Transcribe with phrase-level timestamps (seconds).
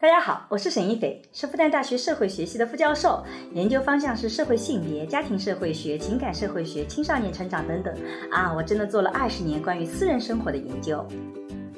[0.00, 3.20] 大家好，我是沈一斐，是复旦大学社会学系的副教授，
[3.52, 7.92] 研究方向是社会性别、家庭社会学、情感社会学、青少年成长等等。
[8.30, 11.04] 啊，我真的做了二十年关于私人生活的研究。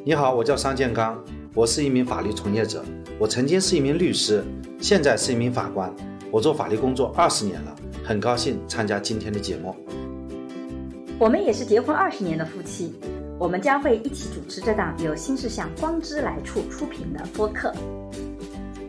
[0.04, 1.18] 你好，我叫商建刚，
[1.54, 2.84] 我是一名法律从业者，
[3.18, 4.44] 我曾经是一名律师，
[4.78, 5.90] 现在是一名法官，
[6.30, 7.74] 我做法律工作二十年了，
[8.04, 9.74] 很高兴参加今天的节目。
[11.18, 12.94] 我们也是结婚二十年的夫妻，
[13.40, 17.74] 我们将会一起主持这档由新世相光之来处出品的播客。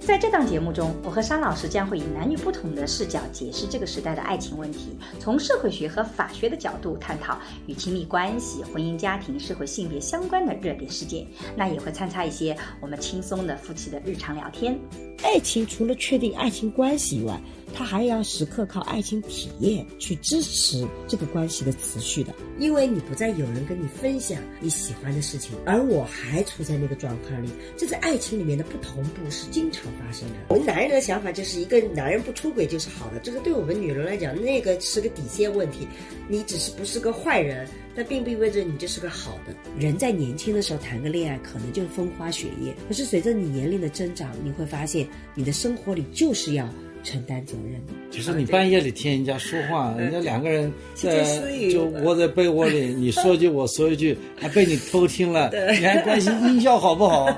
[0.02, 11.26] 在这档节目中，我和商老师将会以男女不同的视角解释这个时代的爱情问题，从社会学和法学的角度探讨与亲密关系、婚姻家庭、社会性别相关的热点事件。
[11.56, 14.78] 那也会参差一些我们轻松的夫妻的日常聊天。
[15.24, 17.40] 爱情除了确定爱情关系以外，
[17.74, 22.34] 他还要时刻靠爱情体验去支持这个关系的持续的。
[22.60, 30.36] 因为你不再有人跟你分享你喜欢的事情，而我还处在那个状况里，这在爱情里面的不同步是经常发生的。
[30.50, 35.88] 我们男人的想法就是一个男人不出轨就是好的，这个对我们女人来讲，那个是个底线问题。
[36.28, 39.98] 你只是不是个坏人，但并不意味着你就是个好的人。
[39.98, 46.70] 在年轻的时候谈个恋爱，可能就是风花雪月，可是随着你年龄的增长，你会发现你的生活里就是要。
[47.04, 51.24] 承担责任，就是你半夜里听人家说话，人家两个人在
[51.72, 57.28] 就窝在被窝里， 你说句我说一句，还被你偷听了，你还关心音效好不好？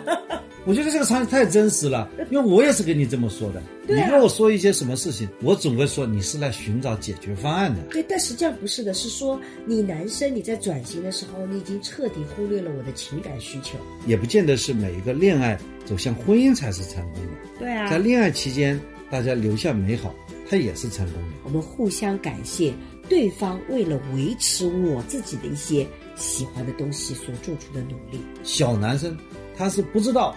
[0.65, 3.61] 我觉得这个场景太真实了，因为我也是跟你这么说的。
[3.85, 7.81] 你跟我说一些什么事情，我总会说你是来寻找解决方案的。
[7.89, 13.77] 对，但实际上不是的，是说你男生你在转型的时候，你已经彻底忽略了我的情感需求。
[14.07, 17.59] 也不见得是每一个恋爱走向婚姻才是成功的。
[17.59, 18.79] 对啊，在恋爱期间。
[19.13, 20.11] 大家留下美好，
[20.49, 21.27] 他也是成功的。
[21.43, 22.73] 我们互相感谢
[23.07, 28.19] 对方为了维持我自己的一些喜欢的东西所做出的努力。
[28.43, 29.15] 小男生
[29.55, 30.35] 他是不知道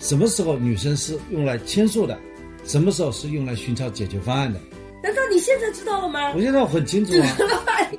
[0.00, 2.18] 什么时候女生是用来倾诉的，
[2.64, 4.60] 什么时候是用来寻找解决方案的。
[5.04, 6.34] 难道你现在知道了吗？
[6.34, 7.36] 我现在很清楚啊。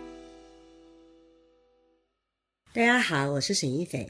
[2.75, 4.09] 大家好，我是沈一斐，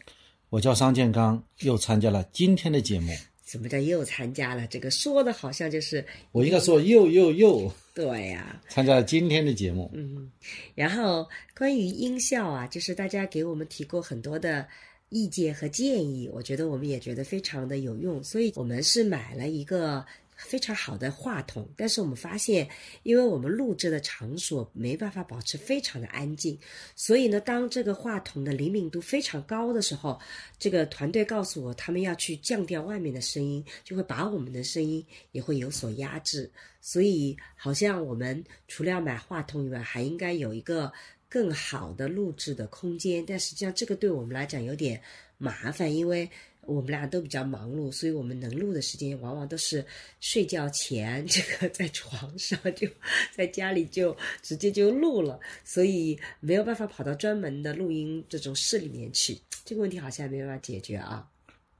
[0.49, 3.13] 我叫商建刚，又参加了今天的节目。
[3.47, 4.67] 什么叫又参加了？
[4.67, 9.89] 这个说的好像就是我应该说又又又 对呀，参加了今天的节目。
[9.93, 10.29] 嗯，
[10.75, 14.67] 然后关于音效啊，就是大家给我们提过很多的
[15.09, 20.05] 意见和建议，我觉得我们也觉得非常的有用，所以我们是买了一个。
[20.37, 22.69] 非常好的话筒，但是我们发现，
[23.03, 26.57] 因为我们录制的场所没办法保持非常的安静，
[26.95, 30.19] 所以呢，当这个话筒的灵敏度非常高的时候，
[30.59, 36.49] 这个团队告诉我，他们要去降掉外面的声音，就会把我们的声音也会有所压制。
[36.79, 40.93] 所以，好像我们除了要买话筒以外，还应该有一个
[41.27, 43.25] 更好的录制的空间。
[43.25, 45.01] 但实际上，这个对我们来讲有点
[45.37, 46.29] 麻烦，因为。
[46.67, 49.83] 我们俩都比较忙碌，所以我们能录的时间往往都是
[50.19, 52.87] 睡觉前， 这个在床上就
[53.33, 59.39] 在家里就直接就录了，所以没有办法跑到专门的录音这种室里面去。
[59.65, 61.27] 这个问题好像没办法解决啊。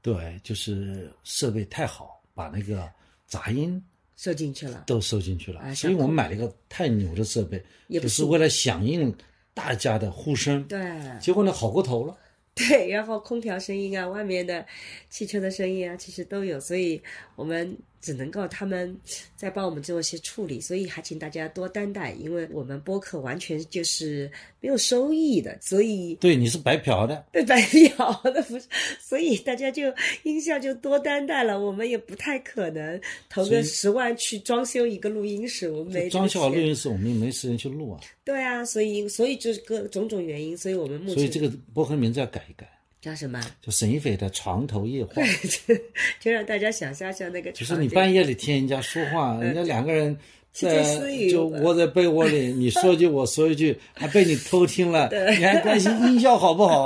[0.00, 2.90] 对，就是设备太好，把那个
[3.26, 3.82] 杂音
[4.16, 5.74] 收进去了，都收进去了。
[5.74, 9.14] 所以我们买了一个太牛的设备，也不是为了响应
[9.52, 10.64] 大家的呼声。
[10.64, 10.80] 对，
[11.20, 12.16] 结果呢，好过头了。
[12.58, 14.66] 对，然后空调声音啊，外面的
[15.08, 17.00] 汽车的声音啊，其实都有，所以
[17.36, 17.78] 我们。
[18.00, 18.96] 只能够他们
[19.36, 28.66] 在帮我们做一些处理，所以还请大家多担待，因为我们播客完全就是没有收益的，所以对你是白嫖的，对白嫖的不是，
[29.00, 29.92] 所以大家就
[30.22, 38.00] 音效就多担待了，我们也不太可能投个十万去装修一个录音室，我们没装修好录音室，我们也没时间去录啊。
[38.24, 42.68] 对啊，所以所以就是各种种原因，所以我们目前所以这个播客名字要改一改。
[43.00, 43.40] 叫什么？
[43.62, 45.22] 就沈一斐的床头夜话，
[46.20, 47.52] 就让大家想象一下那个。
[47.52, 50.16] 就是你半夜里听人家说话，人家两个人
[50.52, 50.82] 在
[51.30, 56.84] 就窝在被窝里，你说句我说一句，还被你偷听了， 你还关心音效好不好？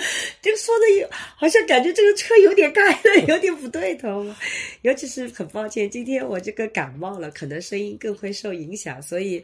[0.40, 4.26] 这个说的有，好像感觉这个车有点开的有点不对头，
[4.82, 9.42] 尤其是很抱歉，今天我这个感冒了，可能声音更会受影响，所以，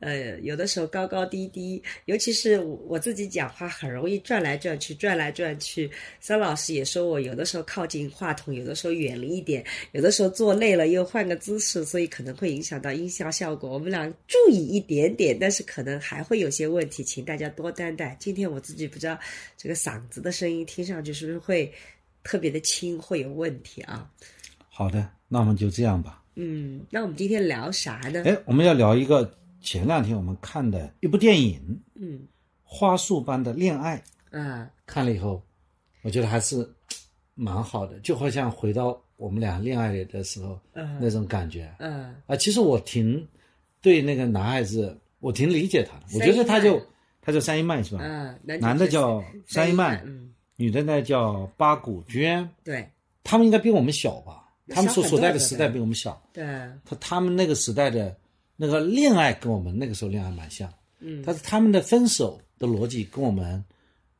[0.00, 5.90] 呃，有的时候高高低低，尤其是我自己讲话很容易转来转去，转来转去。
[6.20, 9.62] 桑老师也说我有的时候靠近话筒，有的时候远离一点，
[9.92, 13.68] 有的时候坐累了又换个姿势，所以可能会影响到音效效果。
[13.68, 18.16] 我们俩注意一点点，但是可能还会有些问题，请大家多担待。
[18.18, 19.18] 今天我自己不知道
[19.56, 19.97] 这个嗓。
[19.98, 21.72] 嗓子的声音听上去是不是会
[22.22, 24.08] 特别的轻，会有问题啊？
[24.68, 26.22] 好的，那我们就这样吧。
[26.36, 28.22] 嗯，那我们今天聊啥呢？
[28.24, 31.80] 哎，我们要聊一个前两天我们看的一部电影。
[31.94, 32.20] 嗯，
[32.62, 34.00] 花束般的恋爱。
[34.30, 35.42] 啊，看了以后，
[36.02, 36.68] 我觉得还是
[37.34, 41.74] 蛮好的，就好像回到我们俩恋爱的时候嗯那种感觉。
[41.78, 43.26] 嗯啊，其实我挺
[43.80, 46.04] 对那个男孩子，我挺理解他的。
[46.14, 46.80] 我觉得他就
[47.28, 48.00] 他叫三一曼是吧？
[48.02, 52.48] 嗯，男男的叫三一一麦，嗯，女的呢叫八谷娟。
[52.64, 52.88] 对
[53.22, 54.48] 他们应该比我们小吧？
[54.70, 56.18] 他们所所在的时代比我们小。
[56.32, 56.42] 对，
[56.86, 58.16] 他他们那个时代的
[58.56, 63.62] 那个恋爱跟我们那个时候恋爱蛮像，嗯，但是他们的分手的逻辑跟我们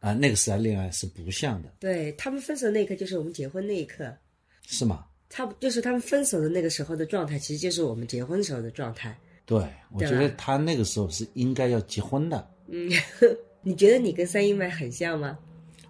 [0.01, 4.15] 啊、那个时代恋爱是不像的，对他们分手那一刻就是我们结婚那一刻，
[4.67, 5.07] 是吗？
[5.31, 9.19] 差不就是他们分手的那个时候的状态，其实就是我们结婚时候的状态。
[9.47, 12.47] 对，我觉得他那个时候是应该要结婚的。
[12.69, 12.91] 嗯，
[13.63, 15.39] 你觉得你跟三一麦很像吗？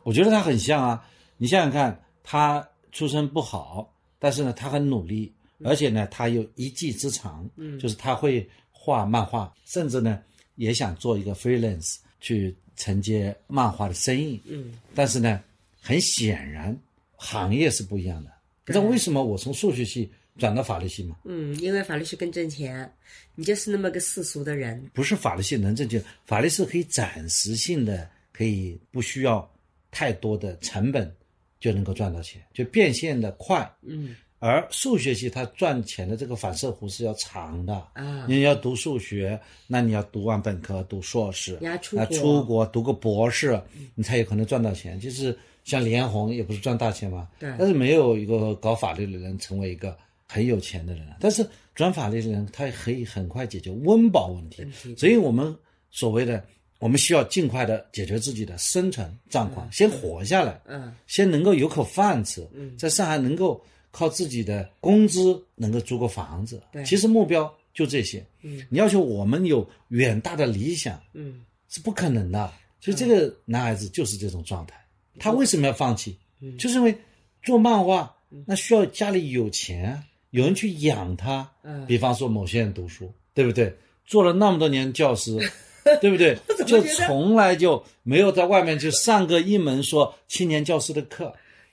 [0.05, 1.05] 我觉得他很像啊，
[1.37, 5.33] 你想想看，他出身不好，但是呢，他很努力，
[5.65, 10.21] 而且呢，他有一技之长，嗯就是他会画漫画，甚至呢，
[10.55, 14.41] 也想做一个 freelance 去承接漫画的生意。
[14.47, 15.43] 嗯，但是呢，
[15.81, 16.75] 很显然，
[17.17, 18.31] 行业是不一样的。
[18.67, 21.17] 你知道为什么我从数学系转到法律系嘛？
[21.25, 22.91] 嗯，因为法律系更挣钱，
[23.35, 24.89] 你就是那么个世俗的人。
[24.95, 29.47] 不是法律系能挣钱，法律是可以暂时性的，可以不需要
[29.91, 31.13] 太多的成本
[31.61, 33.71] 就能够赚到钱，就变现的快。
[33.83, 39.37] 嗯而数学系它赚钱的这个反射弧是要长的啊你要读数学，
[39.67, 43.61] 那你要读完本科，读硕士，那你要出国出国读个博士，
[43.97, 45.01] 你才有可能赚到钱。
[45.01, 51.45] 就是像连红也不是赚大钱嘛，对但是没有一个搞法律的人成为一个很有钱的人，但是
[51.75, 54.65] 转法律的人他可以很快解决温饱问题，
[54.97, 55.57] 所以我们
[55.91, 56.45] 所谓的
[56.79, 60.95] 我们需要尽快的解决自己的生存状况，先活下来，嗯。
[61.07, 62.47] 先能够有口饭吃，
[62.77, 63.61] 在上海能够
[63.91, 66.85] 靠自己的工资能够租个房子对。
[66.85, 68.25] 其实目标就这些。
[68.43, 68.65] 嗯。
[68.69, 71.41] 你要求我们有远大的理想嗯。
[71.69, 72.53] 是不可能的。
[72.81, 74.81] 所以这个男孩子就是这种状态，
[75.19, 76.17] 他为什么要放弃？
[76.57, 76.97] 就是因为
[77.43, 78.15] 做漫画
[78.47, 81.49] 那需要家里有钱，有人去养他。
[81.63, 83.75] 嗯比方说某些人读书，对不对？
[84.07, 85.39] 做了那么多年教师，
[86.01, 86.37] 对不对？
[86.67, 91.33] 就从来就没有在外面去上个一门说青年教师的课，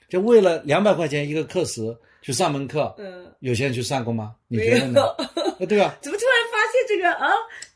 [0.10, 2.94] 就为了两百块钱一个课时去上门课。
[2.98, 4.36] 嗯，有些人去上过吗？
[4.48, 5.02] 你觉得呢？
[5.60, 5.98] 呃 对吧？
[6.02, 7.28] 怎么突然发现这个啊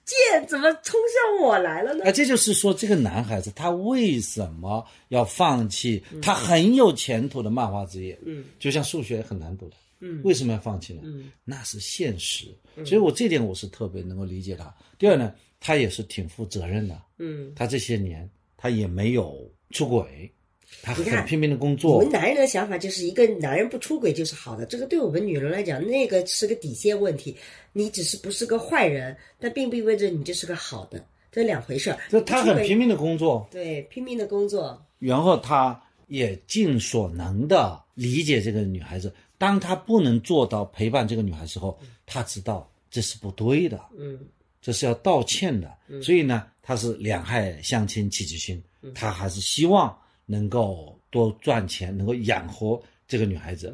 [0.05, 0.99] 剑怎么冲
[1.39, 2.11] 向我来了呢啊，？
[2.11, 8.17] 这就是说，这个男孩子他为什么要放弃他很有前途的漫画职业？
[8.25, 11.01] 嗯，就像数学很难读的，嗯为什么要放弃呢？
[11.03, 12.47] 嗯，那是现实。
[12.85, 14.73] 所以我这点我是特别能够理解他。
[14.97, 20.31] 第二呢，他也是挺负责任的，嗯，他这些年他也没有出轨，
[20.81, 22.11] 他很拼命的工作我们。
[22.11, 27.35] 男人的想法就是一个男人不出轨就是好的，这个对我们女人来讲，那个是个底线问题。
[27.73, 31.99] 你只是不是个坏人，但并不意味着你就是个好的，这两回事儿。
[32.09, 39.13] 就他很拼命的工作，对拼命的工作，然后他也尽所能的理解这个女孩子。
[39.39, 44.19] 当他不能做到陪伴这个女孩时候，他知道这是不对的，嗯
[44.61, 45.75] 这是要道歉的。
[46.03, 48.61] 所以呢，他是两害相亲戚其心，
[48.93, 53.73] 他还是希望能够多赚钱，能够养活这个女孩子。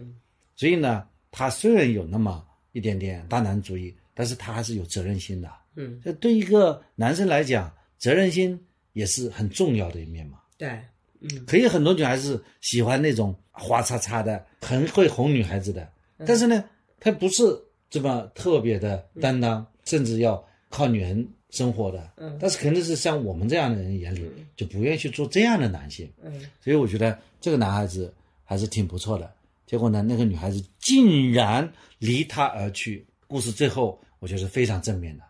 [0.56, 5.52] 所以呢，他虽然有那么一点点大男主义，但是他还是有责任心的。
[5.76, 8.58] 嗯，这对一个男生来讲，责任心
[8.94, 10.40] 也是很重要的一面嘛。
[10.58, 10.80] 对，
[11.32, 15.88] 嗯可以很多女孩子喜欢那种花叉叉的，很会哄女孩子的，
[16.26, 16.64] 但是呢，
[17.00, 17.44] 她不是
[17.90, 22.12] 这么特别的担当，甚至要靠女人生活的。
[22.18, 26.12] 嗯但是肯定是像我们这样的人眼里，就不愿意去做这样的男性。
[26.24, 29.32] 嗯所以我觉得这个男孩子还是挺不错的。
[29.66, 33.06] 结果呢，那个女孩子竟然离他而去。
[33.28, 35.24] 故事最后，我觉得是非常正面的。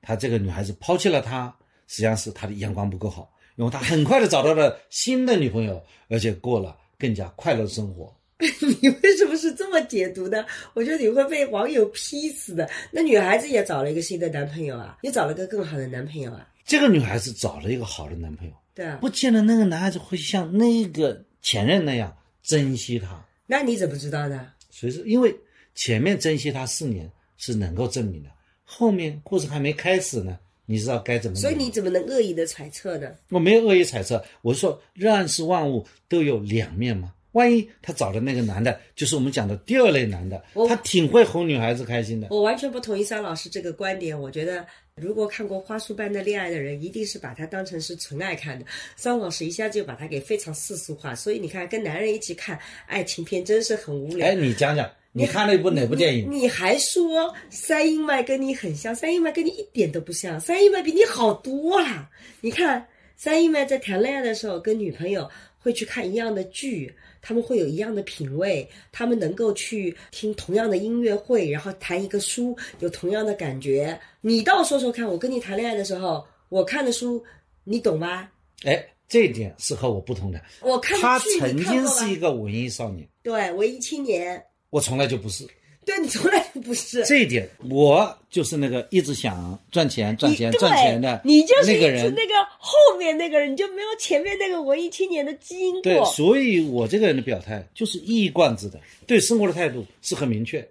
[0.00, 1.54] 他这个女孩子抛弃了他，
[1.86, 8.14] 实际上是他的眼光不够好，因为他很快的找到了新的女朋友，而且过了更加快乐的生活。
[8.80, 10.44] 你为什么是这么解读的？
[10.74, 12.68] 我觉得你会被网友批死的。
[12.90, 18.98] 那女孩子也找了一个新的男朋友啊，也找了个更好的男朋友啊，这个女孩子找了一个好的男朋友，对啊。
[19.00, 23.24] 不见得那个男孩子会像那个前任那样珍惜她。
[23.46, 24.44] 那你怎么知道的？
[24.70, 25.32] 所以说，因为
[25.76, 28.30] 前面珍惜她四年是能够证明的，
[28.64, 30.36] 后面故事还没开始呢，
[30.72, 31.36] 你知道该怎么？
[31.36, 33.10] 所以你怎么能恶意的揣测呢？
[33.28, 37.12] 我没有恶意揣测，我是说万事万物都有两面嘛。
[37.32, 42.28] 万一他找的那个男的，就是我们讲的第二类男的，他挺会哄女孩子开心的。
[42.30, 44.18] 我完全不同意桑老师这个观点。
[44.18, 48.66] 我觉得，如果看过《花束般的恋爱》的人，一定是把他当成是纯爱看的。
[48.96, 54.26] 桑老师一下就把他给非常世俗化，所以你看，跟男人一起看爱情片真是很无聊。
[54.26, 56.30] 哎，你讲讲，你看了一部哪部电影？
[56.30, 62.08] 你还说三英麦跟你很像，三英麦跟你一点都不像，三英麦比你好多了。
[62.40, 65.28] 你看三英麦在谈恋爱的时候，跟女朋友
[65.58, 74.00] 会去看一样的剧，他们会有一样的品味，他们能够去听同样的音乐会，然后谈一个书有同样的感觉。
[74.22, 77.22] 你倒说说看，我跟你谈恋爱的时候，我看的书
[77.64, 78.30] 你懂吗？
[78.64, 80.40] 哎，这一点是和我不同的。
[80.62, 84.42] 我看他曾经是一个文艺少年，对文艺青年，
[84.72, 85.46] 我从来就不是。
[85.84, 95.82] 对你从来就不是这一点，我就是那个一直想赚钱、赚钱、赚钱的你就是那个人，那个后面那个人，你就没有前面那个文艺青年的基因过。
[95.82, 100.64] 对，所以我这个人的表态就是一以贯之的，对生活的态度是很明确，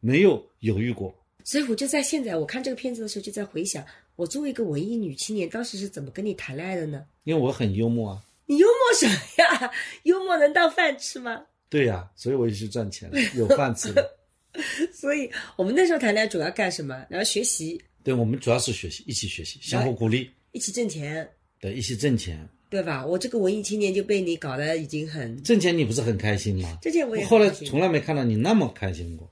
[0.00, 1.14] 没有犹豫过。
[1.44, 3.84] 所以我就在现在我看这个片子的时候，就在回想，
[4.16, 7.04] 我作为一个文艺女青年，当时是怎么跟你谈恋爱的呢？
[7.24, 8.22] 因为我很幽默啊。
[8.46, 9.70] 你幽默什么呀？
[10.04, 11.42] 幽默能当饭吃吗？
[11.74, 14.16] 对呀，所以我就去赚钱了，有饭吃了。
[14.94, 17.04] 所以我们那时候谈恋爱主要干什么？
[17.10, 17.82] 然后学习。
[18.04, 21.28] 对，我们主要是学习，一起学习，相互鼓励，一起挣钱。
[21.58, 23.04] 对，一起挣钱，对吧？
[23.04, 26.78] 我这个文艺青年就被你搞得已经很挣钱，你不是很开心吗？
[26.80, 29.28] 挣钱我也后来从来没看到你那么开心过。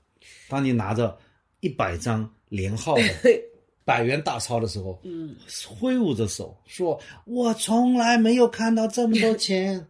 [0.49, 1.17] 当你拿着
[1.61, 3.03] 一百张连号的
[3.85, 5.33] 百元大钞的时候，嗯，
[5.65, 9.87] 挥舞着手说：“我从来没有看到这么多钱。”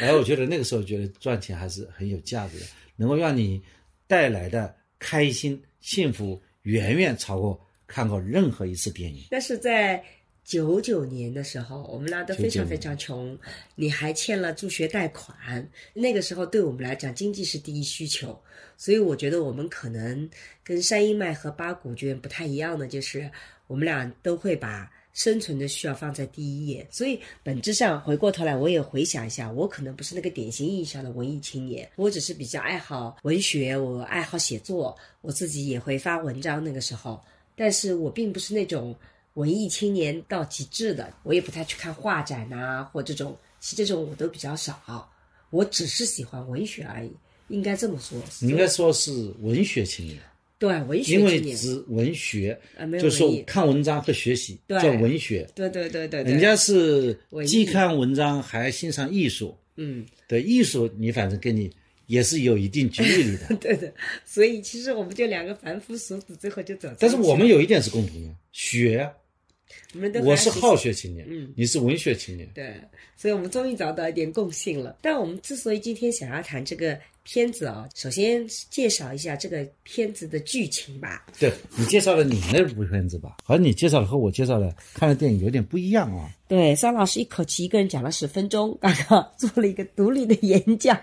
[0.00, 3.62] 哎，我觉得那个时候觉得赚钱还是很有价值的，能够让你
[4.06, 4.74] 带来的。
[5.04, 9.24] 开心幸福远远超过看过任何一次电影。
[9.30, 10.00] 但是在
[10.44, 13.36] 九九年的时候，我们俩都非常非常穷，
[13.74, 15.68] 你还欠了助学贷款。
[15.92, 18.40] 那个时候对我们来讲，经济是第一需求，
[18.76, 20.30] 所以我觉得我们可能
[20.62, 23.28] 跟山阴麦和八股卷不太一样的，就是
[23.66, 24.88] 我们俩都会把。
[25.12, 36.64] 生存的需要放在第一页，所以本质上回过头来，我也回想一下，我可能不是那个典型意义上的文艺青年，我只是比较爱好文学，我爱好写作，我自己也会发文章。
[36.64, 37.22] 那个时候，
[37.54, 38.94] 但是我并不是那种
[39.34, 45.08] 文艺青年到极致的，我也不太去看画展呐，或这种，其实这种我都比较少。
[45.50, 47.12] 我只是喜欢文学而已，
[47.48, 48.18] 应该这么说。
[48.40, 50.18] 你应该说是文学青年。
[50.62, 52.56] 对文学，因为指文学，
[52.92, 55.44] 就是说看文章和学习叫文学。
[55.56, 59.58] 对对对对，人家是既看文章还欣赏艺术。
[59.74, 61.68] 嗯，对艺术，你反正跟你
[62.06, 63.56] 也是有一定距离的。
[63.60, 63.92] 对的，
[64.24, 66.88] 所以其实我们就两个凡夫俗子，最后就走。
[66.96, 69.10] 但是我们有一点是共同的，学。
[70.24, 72.48] 我是好学青年，嗯，你是文学青年。
[72.54, 72.72] 对，
[73.16, 74.96] 所以我们终于找到一点共性了。
[75.02, 76.96] 但我们之所以今天想要谈这个。
[77.24, 81.24] 片子啊，首先介绍一下这个片子的剧情吧。
[81.38, 86.28] 对你介绍了你那部片子吧，好像你介绍的和我介绍的看的电影有点不一样啊。
[86.48, 90.98] 对，桑老师一口气一个人讲了十分钟，刚刚做了一个独立的演讲。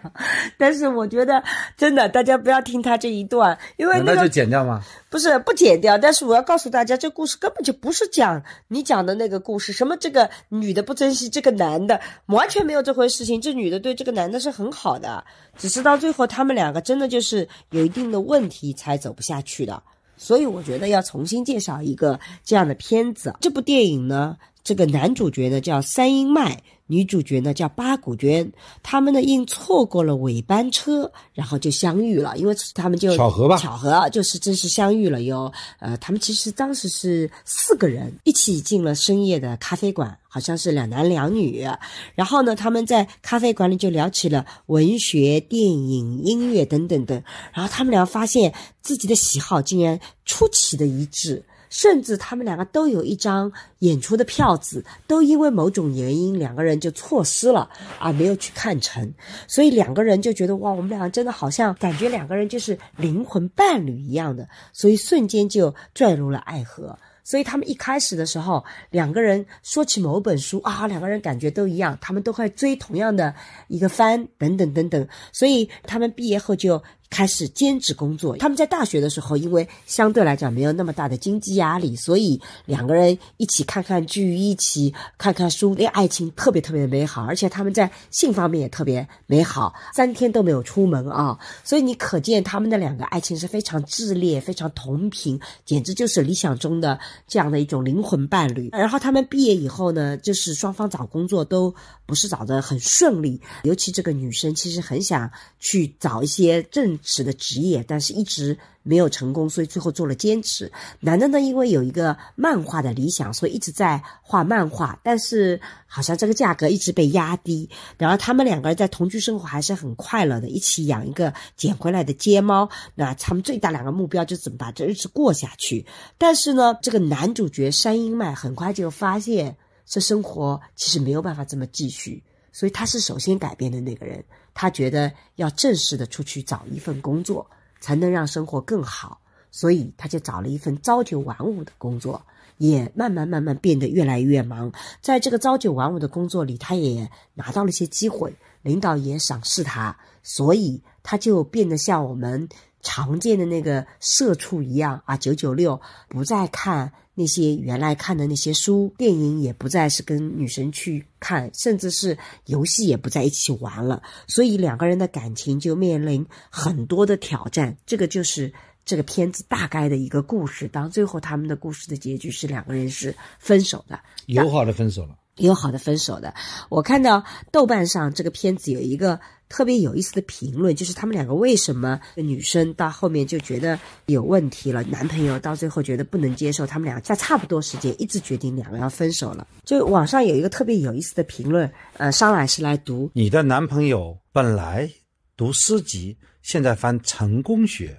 [0.60, 1.44] 但是我觉得
[1.76, 4.84] 真的，大家不要听他这一段，因为那就剪掉吗？
[5.10, 9.74] 不是不剪掉，但是我要告诉大家，这故事根本就不是讲你讲的那个故事。
[9.74, 13.42] 什么这个女的不珍惜这个男的，完全没有这回事情。
[13.42, 15.26] 这女的对这个男的是很好的，
[15.58, 19.82] 只是到最后他们两个真的就是有一定的问题才走不下去的。
[20.18, 23.34] 所以我觉得要重新介绍一个这样的片子。
[23.40, 24.38] 这部电影呢？
[24.62, 28.52] 这个男主角呢叫三英迈，女主角呢叫八股娟，
[28.84, 35.24] 他们呢因错过了尾班车，然后就相遇了，因为他们就巧合吧，巧合就是正式相遇了。
[35.24, 41.68] 哟呃，他们其实当时是四个人一起进了深夜的咖啡馆，好像是两男两女。
[42.16, 47.22] 然后呢，他们在咖啡馆里就聊起了文学、电影、音乐等等等。
[47.54, 51.44] 然后他们俩发现自己的喜好竟然出奇的一致。
[51.72, 57.70] 甚至他们两个都有一张演出的票子，都因为某种原因，两个人就错失了，
[58.00, 59.14] 而没有去看成。
[59.48, 66.98] 所以两个人就觉得哇，我们两个真的好像感觉两个人就是灵魂伴侣一样的，所以瞬间就坠入了爱河。
[67.30, 73.36] 所以他们一开始的时候，两个人说起某本书啊，两个人感觉都一样，他们都会追同样的
[73.68, 75.08] 一个番，等等等等。
[75.32, 76.82] 所以他们毕业后就。
[77.10, 78.38] 开始兼职工作。
[78.38, 87.24] 他们在大学的时候，因为相对来讲没有那么大的经济压力，所以两个人一起看看剧，一起看看书，那爱情特别特别的美好。
[87.24, 91.38] 而且他们在性方面也特别美好，三天都没有出门啊。
[91.64, 98.70] 所以你可见他们的两个爱情是非常炽烈、非常同频，简直就是理想中的这样的一种灵魂伴侣。
[98.72, 101.74] 然后他们毕业以后呢，就是双方找工作都
[102.06, 106.99] 不是找的很顺利，尤其这个女生其实很想去找一些正。
[107.02, 110.72] 持的职业，但是一直没有成功，所以最后做了兼职。
[111.00, 117.70] 男的呢，因为有一个漫画的理想，所以一直在画漫画，但是好像这个价格一直被压低。
[117.98, 122.70] 然后他们两个人在同居生活还是很快乐的，一起养一个捡回来的街猫。
[122.96, 125.86] 那他们最大两个目标就是怎么把这日子过下去。
[126.18, 134.24] 但是呢，这个男主角山阴麦很快就发现，这生活其实没有办法这么继续，所以他是首先改变的那个人。
[134.62, 137.50] 他觉得要正式的出去找一份工作，
[137.80, 142.22] 才能让生活更好，所以他就找了一份朝九晚五的工作，
[142.58, 144.70] 也慢慢慢慢变得越来越忙。
[145.00, 152.50] 在这个朝九晚五的工作里，他也拿到了一些机会，领导也赏识他，所以他就变得像我们
[152.82, 156.92] 常见的那个社畜一样啊，九九六，不再看。
[157.20, 167.76] 那些原来看的那些书、电影也不再是跟女神去看，甚至是游戏也不在一起玩了，所以两个人的感情就面临很多的挑战。
[167.86, 168.54] 这个就是
[168.86, 170.66] 这个片子大概的一个故事。
[170.70, 175.18] 当最后他们的故事的结局是两个人是分手的，友好的分手了。
[175.40, 176.34] 有好的分手的，
[176.70, 189.48] 我看到豆瓣上这个片子有一个特别有意思的评论，就是他们两个为什么女生到后面就觉得有问题了，男朋友到最后觉得不能接受，他们俩在差不多时间一直决定两个要分手了。
[189.64, 194.90] 就网上有一个特别有意思的评论，呃，商老师来读：你的男朋友本来
[195.36, 197.90] 读诗集，现在翻成功学；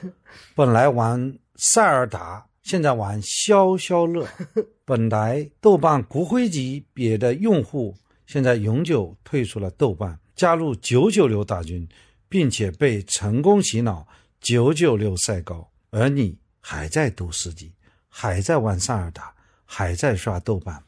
[0.54, 2.46] 本来玩塞尔达。
[2.64, 4.26] 现在玩消消乐，
[4.86, 7.94] 本来豆瓣骨灰级别的用户，
[8.26, 11.86] 现在永久退出了豆瓣，加入九九六大军，
[12.26, 14.08] 并且被成功洗脑
[14.40, 17.70] 九九六赛高，而你还在读诗集，
[18.08, 19.34] 还在玩塞尔达，
[19.66, 20.82] 还在刷豆瓣，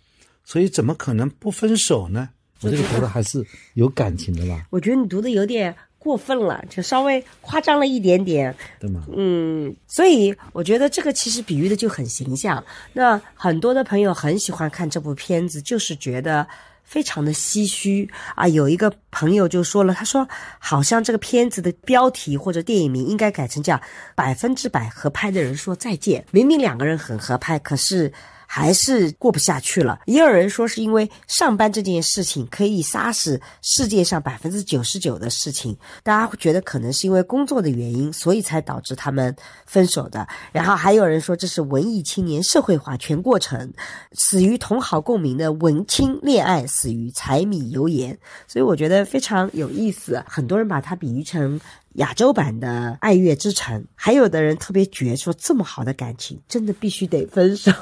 [0.44, 2.30] 所以怎么可能不分手呢？
[2.62, 4.66] 我这个读的还是有感情的吧？
[4.70, 5.76] 我觉得你读的有点。
[6.06, 9.02] 过分了，就稍微夸张了一点点，对吗？
[9.16, 12.62] 嗯，所以我觉得这个其实比喻的就很形象。
[12.92, 16.46] 那很多的朋友很喜欢看这部片子，就是觉得
[16.84, 18.46] 非常的唏嘘啊。
[18.46, 20.28] 有一个朋友就说了，他说
[20.60, 23.74] 好像这个片子的标题或者电影名应该改成叫
[24.14, 26.22] 《百分之百合拍的人说再见》。
[26.30, 28.12] 明明两个人很合拍，可是。
[28.46, 30.00] 还是过不下去了。
[30.06, 39.34] 也有人说是因为上班这件事情可以杀死世界上百分之九十九的事情，大家会觉得可能是因为工作的原因，所以才导致他们
[39.66, 40.26] 分手的。
[40.52, 43.72] 然后还有人说这是文艺青年社会化全过程，
[44.12, 48.18] 死于同好共鸣的文青恋爱，死于柴米油盐。
[48.46, 50.22] 所以我觉得非常有意思。
[50.26, 51.60] 很多人把它比喻成
[51.94, 52.68] 亚洲版的
[53.00, 57.72] 《爱乐之城》，还有的人特别绝，说这么好的感情真的必须得分手。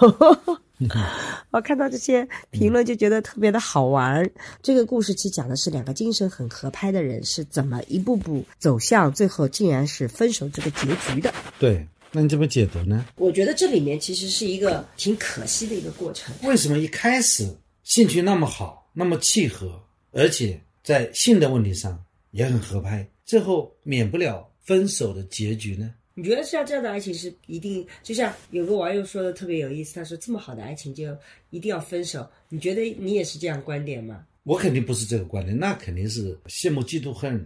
[1.50, 4.28] 我看到这些评论就觉得特别的好玩。
[4.62, 11.32] 这个故事其实讲的是两个精神很合拍的人是怎么一步步走向最后竟然是分手这个结局的。
[11.58, 13.06] 对，那你怎么解读呢？
[13.16, 16.34] 我觉得这里面其实是一个挺可惜的一个过程。
[16.42, 17.48] 为什么一开始
[17.84, 25.90] 兴趣那么好，那么契合，而且在性的问题上也很合拍，最后免不了分手的结局呢？
[26.14, 27.84] 你觉得像这样的爱情是一定？
[28.02, 31.16] 就像有个网友说的特别有意思，他说这么好的爱情就
[31.50, 32.24] 一定要分手？
[32.48, 34.24] 你觉得你也是这样观点吗？
[34.44, 37.44] 我肯定不是这个观点，那肯定是羡慕嫉妒恨、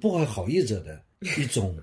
[0.00, 1.02] 不怀好意者的
[1.38, 1.74] 一种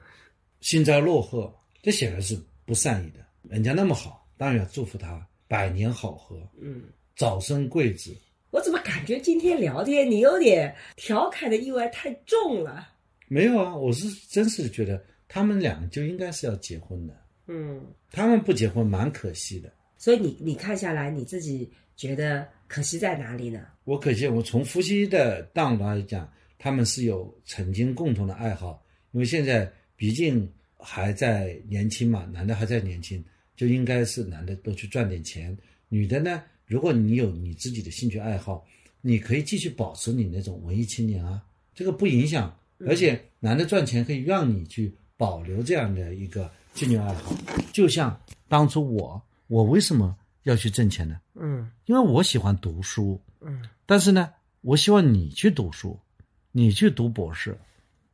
[0.61, 3.25] 幸灾乐祸，这显然是不善意的。
[3.49, 6.83] 人家那么好，当然要祝福他百年好合，嗯，
[7.15, 8.15] 早生贵子。
[8.51, 12.87] 我怎么感觉今天聊天你有点调侃的意味太重了？
[13.27, 15.03] 没有啊，我是真是觉得。
[15.27, 17.13] 他们两个就应该是要结婚的，
[17.47, 19.71] 嗯，他们不结婚蛮可惜的。
[19.97, 23.65] 所以你你看下来，你自己觉得可惜在哪里呢？
[23.83, 33.23] 我可惜，我从夫妻的档来讲，他们是有曾经共同的爱好，因为现在毕竟还在年轻嘛，男的还在年轻，
[33.55, 35.57] 就应该是男的多去赚点钱，
[35.89, 38.65] 女的呢，如果你有你自己的兴趣爱好，
[39.01, 44.95] 你可以继续保持你那种文艺青年啊，这个不影响，而且男的赚钱可以让你去。
[45.17, 47.33] 保留这样的一个兴趣爱好，
[47.73, 51.19] 就像当初我，我为什么要去挣钱呢？
[51.33, 53.19] 嗯，因为我喜欢读书。
[53.41, 54.29] 嗯，但是呢，
[54.61, 55.99] 我希望你去读书，
[56.51, 57.57] 你去读博士，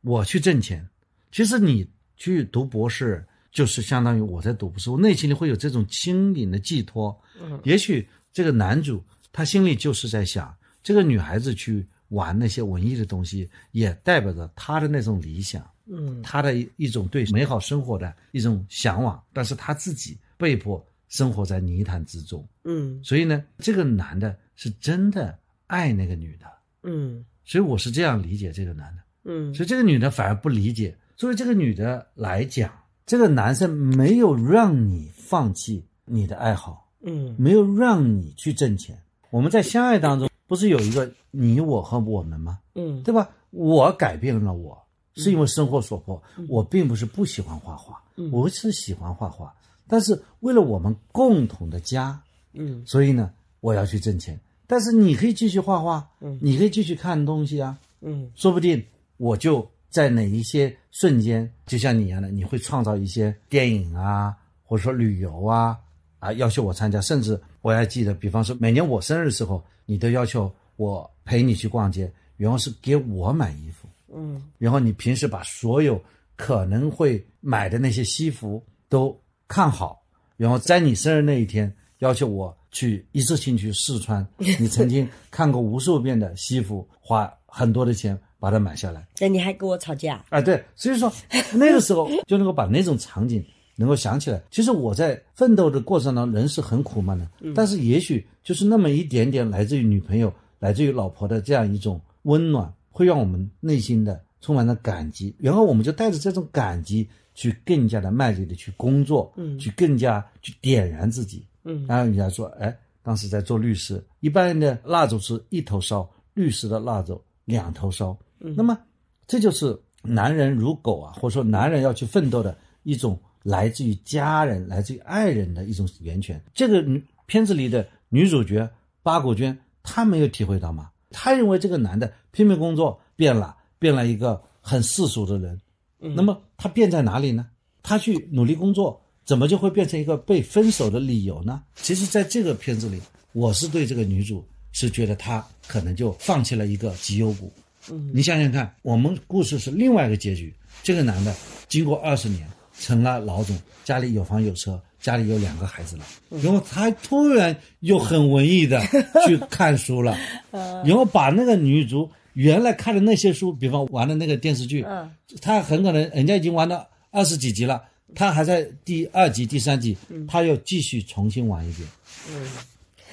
[0.00, 0.86] 我去挣钱。
[1.30, 1.86] 其实你
[2.16, 7.18] 去读博士，就是相当于我在读博士，我内心里会有这种心灵的寄托。
[7.40, 15.68] 嗯，也许这个男主他心里就是在想，这个女孩子去玩那些文艺的东西，也代表着他的那种理想。
[15.86, 22.46] 嗯，他的一种对美好生活的一种向往，但是他自己被迫生活在泥潭之中。
[22.64, 26.46] 嗯，所以呢，这个男的是真的爱那个女的。
[26.82, 29.02] 嗯，所以我是这样理解这个男的。
[29.24, 30.96] 嗯，所以这个女的反而不理解。
[31.16, 32.72] 作为这个女的来讲，
[33.06, 38.98] 这个男生没有让你放弃你的爱好，嗯，没有让你去挣钱。
[39.30, 42.58] 我们在相爱当中不是有一个你我和我们吗？
[42.74, 43.30] 嗯，对吧？
[43.50, 44.83] 我改变了我。
[45.14, 49.54] 是因为生活所迫，我并不是不喜欢画画，我是喜欢画画，
[49.86, 52.20] 但是为了我们共同的家，
[52.52, 54.38] 嗯，所以呢，我要去挣钱。
[54.66, 58.82] 但是你可以继续画画，嗯，你可以继续看东西啊，嗯，说不定
[59.18, 65.78] 我就在哪一些瞬间，就像你一样的，你会创造一些电影啊，或者说旅游啊，
[66.18, 76.00] 啊，要求我参加，甚至我还记得，比方说每年我生日的时候，你都要求我陪你去逛街，然后是给我买衣服，嗯，然后你平时把所有
[76.36, 80.02] 可能会买的那些西服都看好，
[80.36, 84.26] 然后在你生日那一天要求我去一次性去试穿
[84.58, 89.06] 你曾经看过无数遍的西服，花很多的钱把它买下来。
[89.20, 90.24] 那你还跟我吵架？
[90.28, 91.12] 啊，对，所以说
[91.52, 93.44] 那个时候就能够把那种场景
[93.76, 94.42] 能够想起来。
[94.50, 111.44] 其实我在奋斗的过程当中，人是很苦闷的，但是也许就是那么一点点来自于女朋友、来自于老婆的这样一种温暖，会让我们内心的充满了感激，然后我们就带着这种感激去更加的卖力的去工作，嗯去更加去点燃自己。
[111.64, 118.16] 嗯然后人家说，哎，当时在做律师，一般人的蜡烛是一头烧，律师的蜡烛两头烧。
[118.38, 118.78] 嗯那么
[119.26, 126.40] 这就是男人如狗啊，或者说男人要去奋斗的一种来自于家人、来自于爱人的一种源泉。
[126.54, 128.70] 这个女片子里的女主角
[129.02, 130.90] 八股娟，她没有体会到吗？
[131.14, 135.58] 她认为这个男的拼命工作变了，变了一个很世俗的人。
[135.98, 137.46] 那么他变在哪里呢？
[137.82, 141.62] 他去努力工作，怎么就会变成一个被分手的理由呢？
[141.76, 143.00] 其实，在这个片子里，
[143.32, 147.50] 我是对这个女主是觉得她可能就放弃了一个绩优股。
[147.90, 150.54] 嗯，你想想看，我们故事是另外一个结局。
[150.82, 151.34] 这个男的
[151.68, 152.46] 经过二十年
[152.78, 156.04] 成了老总，家里有房有车，家里有两个孩子了，
[156.42, 158.80] 然后他突然又很文艺的
[159.26, 160.16] 去 看书了，
[160.50, 165.10] 然后把那个女主原来看的那些书，比方玩的那个电视剧，嗯。
[165.42, 167.82] 他很可能人家已经玩到二十几集了，
[168.14, 169.94] 他还在第二集、第三集，
[170.26, 171.86] 他又继续重新玩一遍。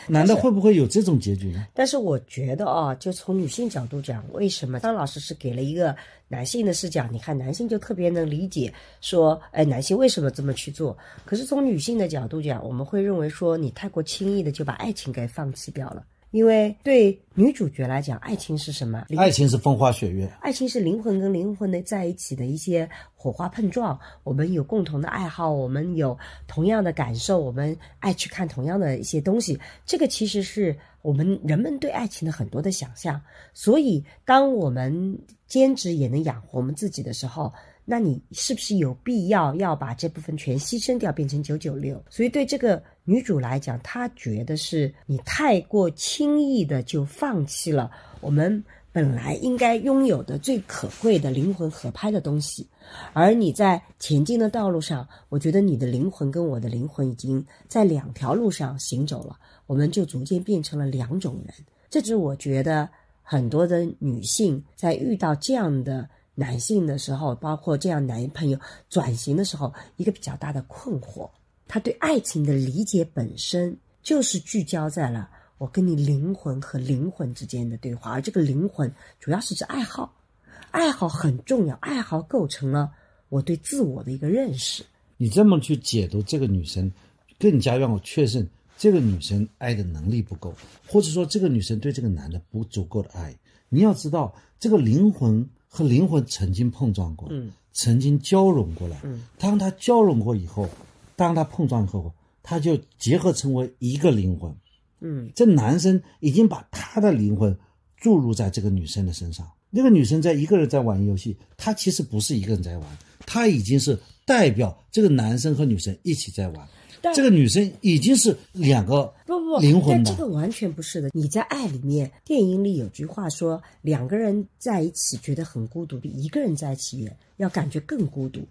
[0.08, 0.14] 嗯。
[0.14, 1.68] 难道会不会有这种结局呢？
[1.74, 5.96] 但是我觉得啊，就从女性角度讲，为什么张老师是给了一个
[6.28, 7.08] 男性的视角？
[7.12, 10.98] 你看男性就特别能理解，说，哎，男性为什么这么去做？
[11.26, 16.04] 可是从女性的角度讲，我们会认为说，你太过轻易的就把爱情给放弃掉了。
[16.32, 19.06] 因为对女主角来讲，爱情是什么？
[19.18, 24.00] 爱情是风花雪月，爱情是灵魂跟灵魂的在一起的一些火花碰撞。
[24.24, 26.18] 我们有共同的爱好，我们有
[26.48, 29.60] 同样的感受，我们爱去看同样的一些东西。
[29.86, 33.22] 这个其实是我们人们对爱情的很多的想象。
[33.54, 37.52] 所以，当我们兼职也能养活我们自己的时候，
[37.84, 42.02] 那你是不是有必要要把这部分全牺牲掉，变成九九六？
[42.10, 47.92] 所以对这个女主来讲，她觉得是你太过轻易的就放弃了
[48.22, 48.64] 我们
[48.94, 52.66] 本来应该拥有的最可贵的灵魂合拍的东西，
[53.14, 61.54] 而你在前进的道路上，我觉得你的灵魂跟我的灵魂已经在两条路上行走了，我们就逐渐变成了两种人。
[61.90, 62.88] 这是我觉得
[63.24, 66.08] 很多的女性在遇到这样的。
[66.42, 68.58] 男性的时候，包括这样男朋友
[68.90, 71.30] 转型的时候，一个比较大的困惑，
[71.68, 80.12] 他对爱情的理解本身就是聚焦在了我跟你灵魂和灵魂之间的对话，而这个灵魂主要是指爱好，
[80.72, 82.92] 爱好很重要，爱好构成了
[83.30, 84.84] 我对自我的一个认识。
[85.18, 86.92] 你这么去解读这个女生，
[87.38, 88.50] 更加让我确认
[88.80, 90.52] 这个女生爱的能力不够，
[90.88, 93.36] 或者说这个女生对这个男的不足够的爱。
[93.70, 95.48] 你要知道，这个灵魂。
[95.74, 100.68] 和灵魂曾经碰撞过，嗯，曾经交融过来，嗯，当它交融过以后，
[101.16, 104.54] 当它碰撞以后，它就结合成为一个灵魂，
[105.00, 107.58] 嗯，这男生已经把他的灵魂
[107.96, 116.68] 注入在这个女生的身上，那个女生在一个人在玩游戏，她其实不是一个人在玩，她已经是代表这个男生和女生一起在玩。
[117.14, 121.10] 这个女生已经是两个不不灵魂但这个完全不是的。
[121.14, 128.42] 你在爱里面，电影里有句话说，两个人在一起觉得很孤独，比一个人在一起要感觉更孤独。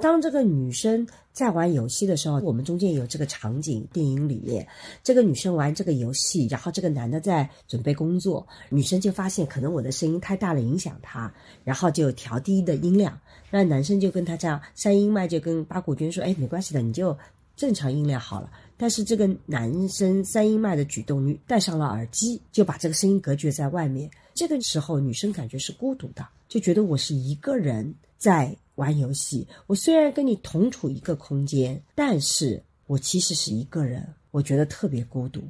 [0.00, 4.66] 当这个女生在玩游戏的时候，我们中间有这个场景，电影里面
[5.04, 11.32] 这个女生玩这个游戏，然后这个男的在准备工作，女生就发现可能我的声音太大了影响他，
[11.64, 13.18] 然后就调低的音量，
[13.50, 17.16] 那男生就跟他这样三音麦就跟八股娟说，哎，没关系的，你就。
[17.60, 24.10] 正常音量好了，但是这个男生三阴脉的举动，女戴上了耳机，就把这个声音隔绝在外面。
[24.32, 29.46] 这个时候，女生感觉是孤独的，就觉得我是一个人在玩游戏。
[29.66, 35.42] 我虽然跟你同处一个空间，但是我其实是一个人，我觉得特别孤独。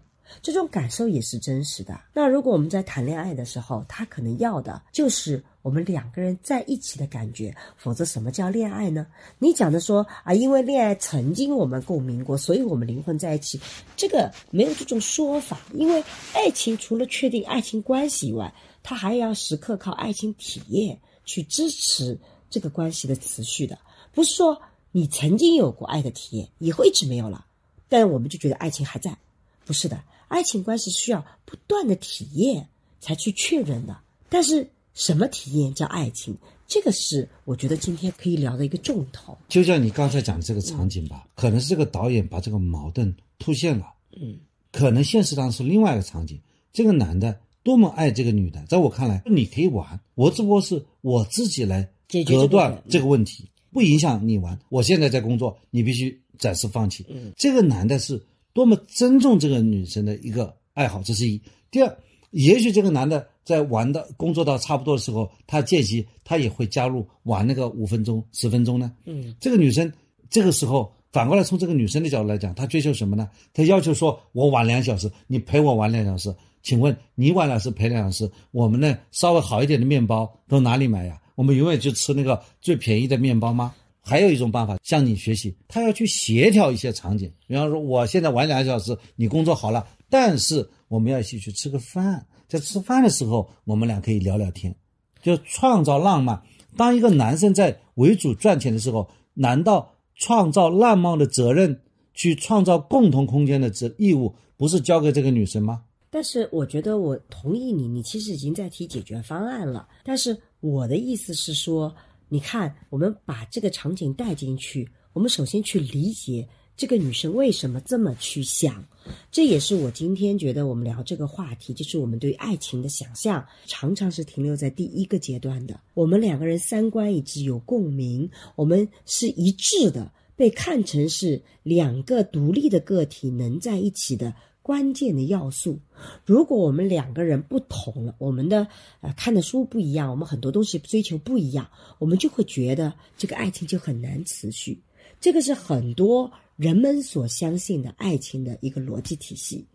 [0.42, 2.00] 这种感受也是真实的。
[2.12, 9.06] 那如果我们在谈恋爱的时候，他可能要的就是我们两个人在一起的感觉，否则什么叫恋爱呢？
[9.38, 13.60] 你讲的说啊，因为恋爱曾经我们共鸣过，所以我们灵魂在一起，
[13.96, 15.60] 这个没有这种说法。
[15.74, 23.78] 因为爱情除了确定爱情关系以外，它还要时刻靠爱情体验去支持这个关系的持续的，
[24.12, 27.44] 不是说你曾经有过爱的体验，以后一直没有了，
[27.88, 29.16] 但我们就觉得爱情还在，
[29.64, 32.68] 不是的，爱情关系需要不断的体验
[33.00, 33.98] 才去确认的。
[34.28, 36.36] 但是什么体验叫爱情？
[36.68, 39.36] 这个是我觉得今天可以聊的一个重头。
[39.48, 43.86] 就像你刚才讲的这个场景吧，可能是这个导演把这个矛盾突现了。
[44.20, 44.38] 嗯，
[44.70, 46.40] 可能现实当中是另外一个场景。
[46.72, 51.90] 这个男的多么爱这个女的，在我看来，你可以玩，我只不过是我自己来
[52.24, 54.56] 隔断这个问题，不影响你玩。
[54.68, 57.04] 我现在在工作，你必须暂时放弃。
[57.08, 61.40] 嗯，这个男的是多么尊重这个女生的一个爱好，这是一。
[61.70, 61.98] 第二，
[62.30, 63.26] 也许这个男的。
[63.42, 68.92] 在玩的工作到差不多的时候，他间隙他也会加入玩那个五分钟、十分钟呢。
[69.06, 69.92] 嗯，这个女生
[70.28, 73.28] 这个时候反过来从这个女生的角度来讲，她追求什么呢？
[73.52, 76.32] 她要求说：“我玩两小时，你陪我玩两小时。”
[76.62, 81.20] 请问你晚两小时陪两小时，我们呢稍微好一点的面包到哪里买呀？
[81.34, 83.74] 我们永远就吃那个最便宜的面包吗？
[84.00, 92.26] 还有一种办法向你学习，他要去协调一些场景，比方说我现在玩两个小时，你工作好了，但是我们要一起去吃个饭。
[92.48, 94.74] 在吃饭的时候，我们俩可以聊聊天，
[95.22, 96.42] 就创造浪漫。
[96.76, 101.80] 当一个男生在为主赚钱的时候，难道创造浪漫的责任，
[102.12, 105.82] 去创造共同空间的责义务，不是交给这个女生吗？
[106.10, 109.86] 但是我觉得我同意你，你其实已经在提解决方案了。
[110.02, 111.94] 但是我的意思是说，
[112.30, 116.48] 你看，我们把这个场景带进去，我们首先去理解。
[116.76, 118.82] 这个女生为什么这么去想？
[119.30, 125.78] 这也是我今天觉得我们聊这个话题，就是我们对爱情的想象常常是停留在第一个阶段的。
[125.92, 134.32] 我们两个人三观一致，有共鸣，我们是一致的，被看成是两个独立的个体能在一起的
[134.70, 135.80] 关键的要素。
[136.24, 138.68] 如果我们两个人不同了，我们的
[139.00, 144.80] 呃看的书不一样，我们很多东西追求不一样，我们就会觉得这个爱情就很难持续。
[145.20, 146.30] 这个是很多。
[146.56, 149.66] 人们所相信的爱情的一个逻辑体系，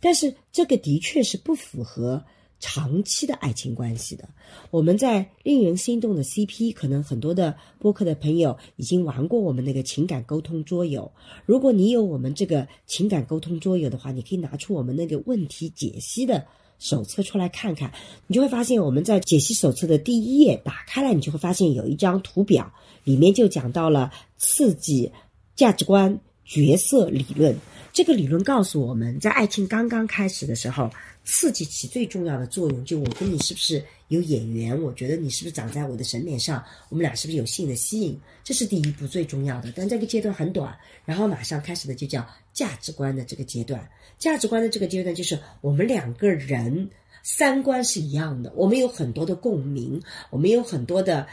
[0.00, 2.20] 但是这个的确是不符合
[2.62, 4.26] 长期的爱情关系的。
[4.70, 11.10] 我们在令人心动的 CP，可能很多的播客的朋友已经玩过我们那个情感沟通桌游。
[11.44, 16.46] 如果你有我们这个情感沟通桌游的话，你可以拿出我们那个问题解析的
[16.78, 17.92] 手册出来看看，
[18.28, 22.72] 你就会发现我们在解析手册的第一页打开来，你就会发现有一张图表，
[23.02, 25.10] 里面就讲到了刺激
[25.56, 26.20] 价值观。
[26.44, 27.56] 角色理论，
[27.92, 30.90] 这个理论告诉我们在爱情刚刚开始的时候，
[31.24, 34.82] 刺激起最重要的作用，就我跟你是不是有眼缘？
[34.82, 36.62] 我觉得你是不是长在我的审美上？
[36.88, 38.18] 我们俩是不是有性的吸引？
[38.42, 39.72] 这是第一步最重要的。
[39.74, 43.88] 但这个阶段很短，然后马上开始的就叫价值观的这个阶段。
[44.18, 46.90] 价值观的这个阶段就是我们两个人
[47.22, 51.26] 三观是一样的，我们有很多的共鸣，我们有很多的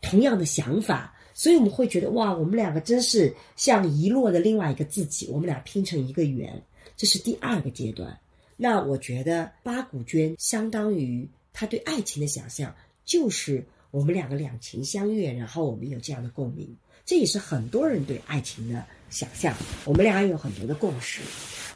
[0.00, 1.14] 同样的想法。
[1.42, 6.62] 所以我们会觉得哇，我们两个真是像遗落的另外一个自己，我们俩拼成一个圆，
[6.96, 8.16] 这是第二个阶段。
[8.56, 12.72] 那我觉得八股娟相当于他对爱情的想象，
[13.04, 19.52] 就是我们两个两情相悦，然后我们有这样的共鸣，这也是很多人对爱情的想象。
[19.84, 21.22] 我们俩有很多的共识，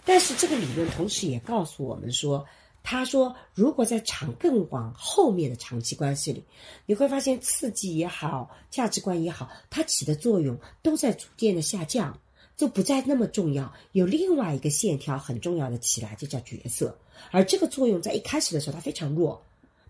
[0.04, 2.46] 但是这个理论同时也告诉我们说。
[2.88, 6.44] 他说：“如果在长更往后面的长期关系里，
[6.86, 12.16] 你会发现刺激也好，价值观也好，它起的作用都在逐渐的下降，
[12.56, 13.74] 就不再那么重要。
[13.90, 16.96] 有另外一个线条很重要的起来，就叫角色。
[17.32, 19.42] 而这个作用在一开始的时候它非常弱，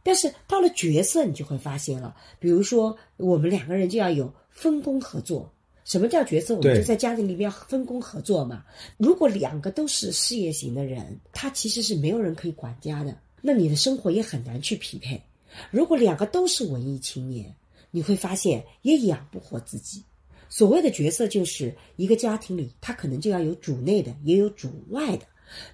[0.03, 2.17] 但是到了角色，你就会发现了。
[2.41, 5.53] 比如说，我们两个人就要有分工合作。”
[5.87, 6.57] 什么叫角色？
[6.57, 8.65] 我们就在家庭里面分工合作嘛。
[8.97, 15.23] 如果两个都是事业型的人，他其实是没有人可以管家的，那你的生活也很难去匹配。
[15.71, 17.55] 如果两个都是文艺青年，
[17.93, 20.03] 你会发现也养不活自己。
[20.49, 25.25] 所谓的角色，就是一个家庭里，他可能就要有主内的，也有主外的。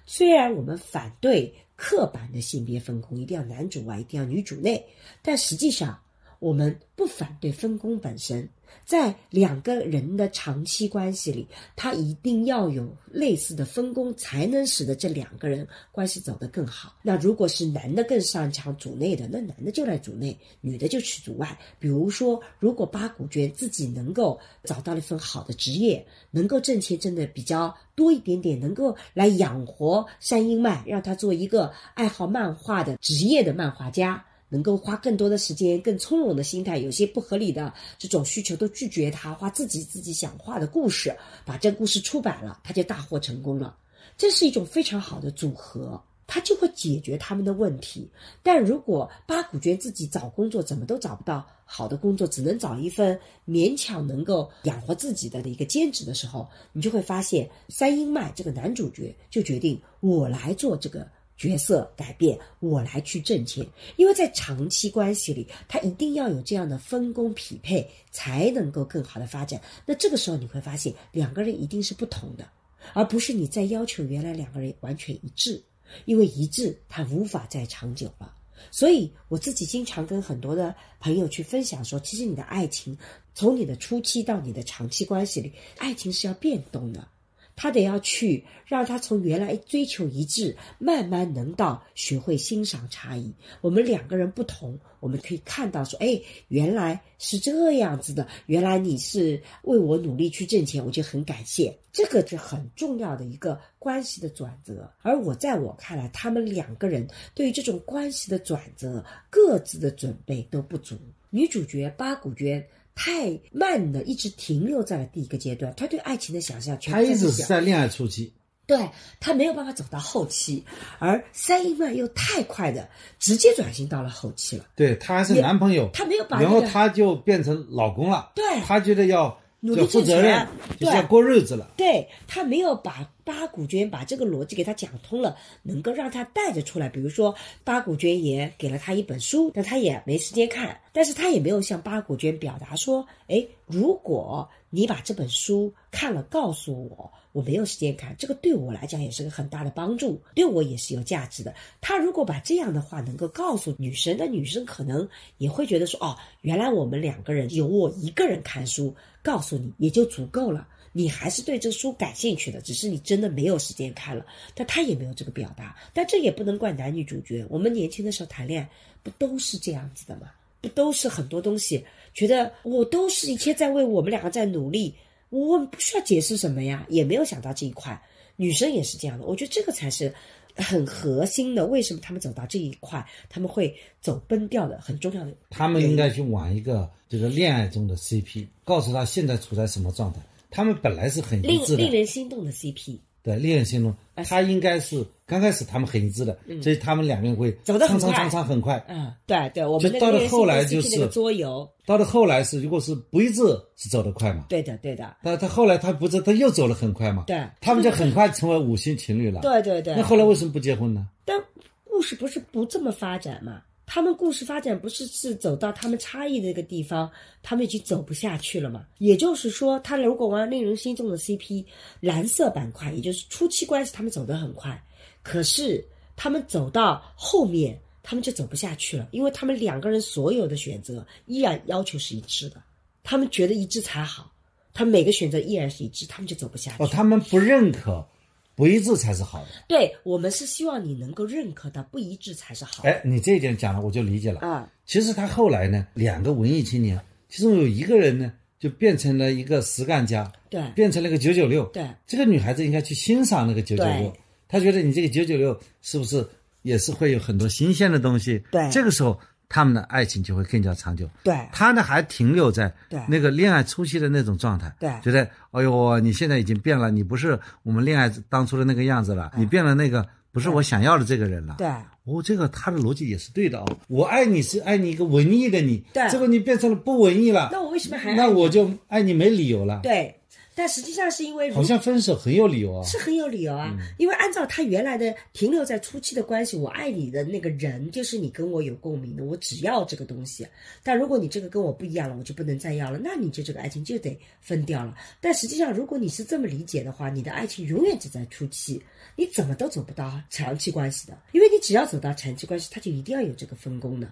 [0.05, 4.85] 虽然我们反对刻板的性别分工，一定要男主外，一定要女主内，
[5.23, 5.99] 但实际上
[6.37, 8.47] 我们不反对分工本身。
[8.85, 16.93] 在两个人的长期关系里，他一定要有类似的分工，才能使得这两个人关系走得更好。
[17.01, 21.57] 那如果是男的更擅长主内的，那男的就来主内，女的就去主外。
[21.79, 34.25] 比如说，如果八股娟自己能够找到了一份好的职业，能够挣钱挣的比较多一点点，能够来养活山鹰麦，让他做一个爱好漫画的职业的漫画家。
[34.53, 41.13] 能够花更多的时间，更从容的心态，有些不合理的这种需求都拒绝他，画自己自己想画的故事，
[41.43, 43.75] 把这故事出版了，他就大获成功了。
[44.15, 45.99] 这是一种非常好的组合。
[46.25, 48.09] 他就会解决他们的问题。
[48.41, 61.05] 但如果八股娟自己找工作怎么都找不到好的工作，只能找一份勉强能够养活自己的一个兼职的时候，你就会发现三英迈这个男主角就决定我来做这个
[61.37, 63.65] 角色改变，我来去挣钱。
[63.95, 69.61] 因为在长期关系里，他一定要有这样的分工匹配，才能够更好的发展。
[69.85, 72.47] 那这个时候你会发现，两个人一定是不同的。
[72.93, 75.63] 而不是你在要求原来两个人完全一致，
[76.03, 78.35] 因为一致他无法再长久了。
[78.71, 82.97] 所以我自己经常跟很多的朋友去分享说，其实你的爱情
[83.33, 87.07] 从你的初期到你的长期关系里，爱情是要变动的。
[87.55, 93.33] 他得要去让他从原来追求一致，慢慢能到学会欣赏差异。
[93.61, 98.27] 我们两个人不同，我们可以看到说，哎，原来是这样子的。
[98.47, 101.77] 原来你是为我努力去挣钱，我就很感谢。
[101.91, 104.91] 这个是很重要的一个关系的转折。
[105.01, 110.97] 而我在我看来，他们两个人对于这种关系的转折，各自的准备都不足。
[111.29, 112.65] 女主角八股娟。
[112.95, 115.73] 太慢的，一直停留在了第一个阶段。
[115.75, 118.33] 他对爱情的想象，他一直是在恋爱初期，
[118.65, 120.63] 对他没有办法走到后期。
[120.99, 122.87] 而三一曼又太快的
[123.19, 124.65] 直接转型到了后期了。
[124.75, 128.31] 对他还是男朋友，他没有把，然后他就变成老公了。
[128.35, 130.47] 对，他觉得要努力负责任，
[130.79, 131.71] 就是要过日子了。
[131.77, 133.09] 对他没有把。
[133.25, 136.89] 八股娟把这个逻辑给他讲通了，能够让他带着出来。
[136.89, 140.77] 比如说，八股娟也给了他一本书，但他也没时间看。
[140.91, 155.05] 但是他也没有向八股娟表达说：“哎，如果你把这本书看了，告诉我，我没有时间看，这个对我来讲也是个很大的帮助，对我也是有价值的。”他如果把这样的话能够告诉女生，那女生可能
[155.39, 160.65] 也会觉得说：“哦，原来我们两个人有我一个人看书，告诉你也就足够了。”
[160.95, 164.23] 你还是对这个书感兴趣的，只是你真的没有时间看了。
[164.53, 167.43] 但他也没有这个表达，但这也不能怪男女主角。
[167.49, 168.69] 我们年轻的时候谈恋爱，
[169.01, 170.29] 不都是这样子的吗？
[170.61, 174.93] 不都是很多东西，觉得我都是一切在为我们两个在努力，
[175.33, 177.99] 我不需要解释什么呀，也没有想到这一块。
[178.35, 180.13] 女生也是这样的，我觉得这个才是
[180.55, 181.65] 很核心的。
[181.65, 185.33] 为什么他们走到这一块，他们会走崩掉的很重要的？
[185.49, 190.19] 他们应该去玩一个这个恋爱中的 CP，告诉他现在处在什么状态。
[190.51, 191.59] 他们本来是很令
[191.91, 192.99] 人心动的 CP。
[193.23, 193.95] 对，令人心动。
[194.25, 198.83] 他应该是刚开始他们很一致的，所以他们两个人会走得很快，常常很快。
[198.87, 201.67] 嗯，对对，我们到了后来就是桌游。
[201.85, 203.41] 到了后来是，如果是不一致，
[203.75, 204.45] 是走得快嘛？
[204.49, 205.15] 对的，对的。
[205.23, 207.23] 但他后来他不是，他又走得很快嘛？
[207.25, 209.41] 对，他们就很快成为五星情侣了。
[209.41, 209.95] 对对对。
[209.95, 211.07] 那后来为什么不结婚呢？
[211.25, 211.41] 但
[211.85, 213.61] 故事不是不这么发展嘛？
[213.85, 218.85] 他们故事发展不是是走到他们差异的那个地方，他们已经走不下去了嘛？
[218.97, 221.65] 也就是说，他如果玩令人心动的 CP，
[221.99, 224.81] 蓝色板块，也就是初期关系，他们走得很快，
[225.21, 232.63] 可是他们走到后面，他们就走不下去了，因为他们两个人所有的选择依然要求是一致的，
[233.03, 234.31] 他们觉得一致才好，
[234.73, 236.83] 他每个选择依然是一致，他们就走不下去。
[236.83, 238.07] 哦，他们不认可。
[238.55, 239.47] 不一致才是好的。
[239.67, 242.83] 对我们是希望你能够认可的，不一致才是好。
[242.83, 244.39] 哎，你这一点讲了，我就理解了。
[244.41, 251.65] 啊，其实他后来呢，两个文艺青年，其中有一个人呢，就变成了一个实干家，对，变成了个九九六。
[251.65, 254.13] 对，这个女孩子应该去欣赏那个九九六，
[254.47, 256.27] 她觉得你这个九九六是不是
[256.61, 258.43] 也是会有很多新鲜的东西？
[258.51, 259.19] 对，这个时候。
[259.53, 261.07] 他们的爱情就会更加长久。
[261.23, 262.73] 对，他呢还停留在
[263.07, 264.73] 那个恋爱初期的那种状态。
[264.79, 271.53] 对，觉得哎呦，你现在已经变了，你不是我们恋爱当初的那个样子了，你变了那个不是我想要的这个人了。
[271.59, 271.67] 对，
[272.05, 273.77] 哦，这个他的逻辑也是对的哦。
[273.87, 279.81] 我爱你是爱你一个文艺的你，对，这个你变成了不文艺了，那我为什么还那我就爱你没理由了。
[279.83, 280.15] 对。
[280.55, 283.75] 但实际上是因为好像分手很有理由啊，是很有理由啊。
[283.97, 290.47] 因为按照他原来的停留在初期的关系，我爱你的那个人就是你跟我有共鸣的，我只要这个东西。
[290.83, 294.95] 但如果你这个跟我不一样了，我就不能再要了，那你就这个爱情就得分掉了。
[295.19, 298.81] 但实际上，如果你是这么理解的话，你的爱情永远只在初期，
[299.15, 304.07] 你怎么都走不到长期关系的，因为你只要走到长期关系，它就一定要有这个分工的。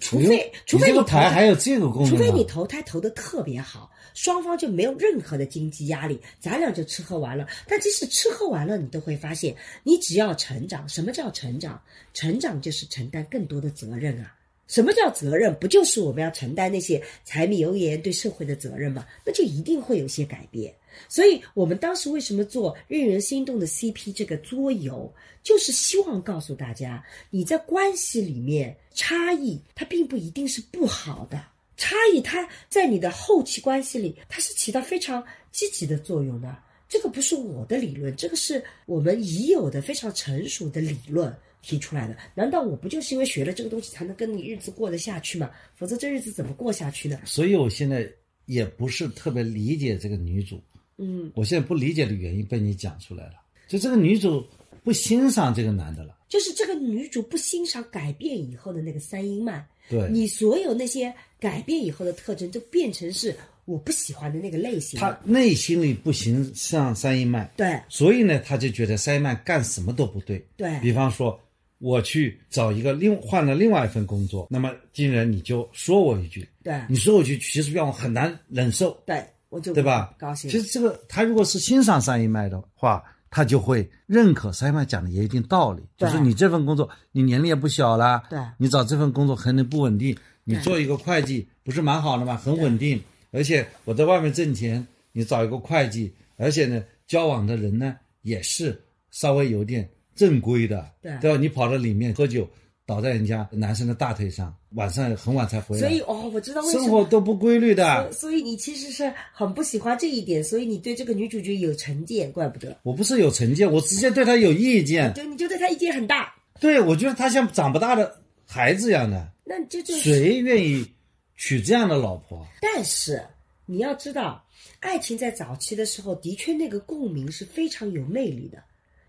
[0.00, 7.46] 除非除非你台还有这个功能，除非你投胎投的特别好，双方就没有任何的经济压力，咱俩就吃喝玩乐。
[7.66, 10.88] 但即使吃喝玩乐，你都会发现，你只要成长。
[10.88, 11.80] 什么叫成长？
[12.14, 14.34] 成长就是承担更多的责任啊！
[14.68, 15.54] 什么叫责任？
[15.56, 19.06] 不就是我们要承担那些柴米油盐对社会的责任吗？
[19.26, 20.74] 那就一定会有些改变。
[21.08, 25.12] 所以我们当时为什么做令人心动的 CP 这个桌游，
[25.42, 31.42] 就是希望告诉大家，你在关系里面差异，它并不一定是不好的。
[31.76, 36.56] 差异它在你的后期关系里，它是起到非常积极的作用的。
[36.88, 41.34] 这个不是我的理论，这个是我们已有的非常成熟的理论。
[41.64, 42.16] 提出来的。
[42.34, 45.48] 难道我不就是因为学了这个东西才能跟你日子过得下去吗？
[45.76, 47.20] 否则这日子怎么过下去呢？
[47.24, 48.04] 所以我现在
[48.46, 50.60] 也不是特别理解这个女主。
[51.02, 53.34] 嗯，我现在不理解的原因被你讲出来了，
[53.68, 54.46] 就这个女主
[54.84, 56.16] 不欣赏这个男的了。
[56.28, 60.08] 就是这个女主不欣赏改变以后的那个三阴脉，对。
[60.08, 63.36] 你所有那些改变以后的特征，就变成是
[63.66, 64.98] 我不喜欢的那个类型。
[64.98, 65.20] 了。
[65.22, 67.78] 她内心里不行，像三阴脉，对。
[67.90, 70.42] 所以呢，他就觉得三阴脉干什么都不对。
[70.56, 70.80] 对。
[70.80, 71.38] 比方说，
[71.76, 76.80] 我去找一个另换了另外一份工作，那么竟然你就说我一句，对。
[76.88, 79.22] 你说我一句，其实让我很难忍受，对，
[79.52, 80.14] 我就对吧？
[80.18, 80.50] 高兴。
[80.50, 92.34] 其实这个他如果是欣赏三阴脉的话，他就会认可三阴脉讲的也有一定道理，就是你这份工作你年龄也不小啦，对你找这份工作可能不稳定，你做一个会计不是蛮好的吗？
[92.34, 92.98] 很稳定，
[93.30, 101.36] 而且我在外面挣钱，你找一个会计，而且呢，交往的人呢也是稍微有点正规的，对对吧？
[101.36, 102.48] 你跑到里面喝酒，
[102.92, 108.12] 倒在人家男生的大腿上，晚上很晚才回来，所以哦，我知道为什么生活都不规律的。
[108.12, 112.76] 所以你其实是很不喜欢这一点，所以你对这个女主角有成见，怪不得。
[112.82, 115.10] 我不是有成见，我直接对她有意见。
[115.14, 120.00] 对，你就对她意见很大，对，我觉得她像长不大的孩子一样的，那这就是。
[120.02, 120.86] 谁愿意
[121.34, 122.46] 娶这样的老婆？
[122.60, 123.22] 但是
[123.64, 124.44] 你要知道，
[124.80, 128.62] 爱情在早期的时候，的确那个共鸣是非常有魅力的，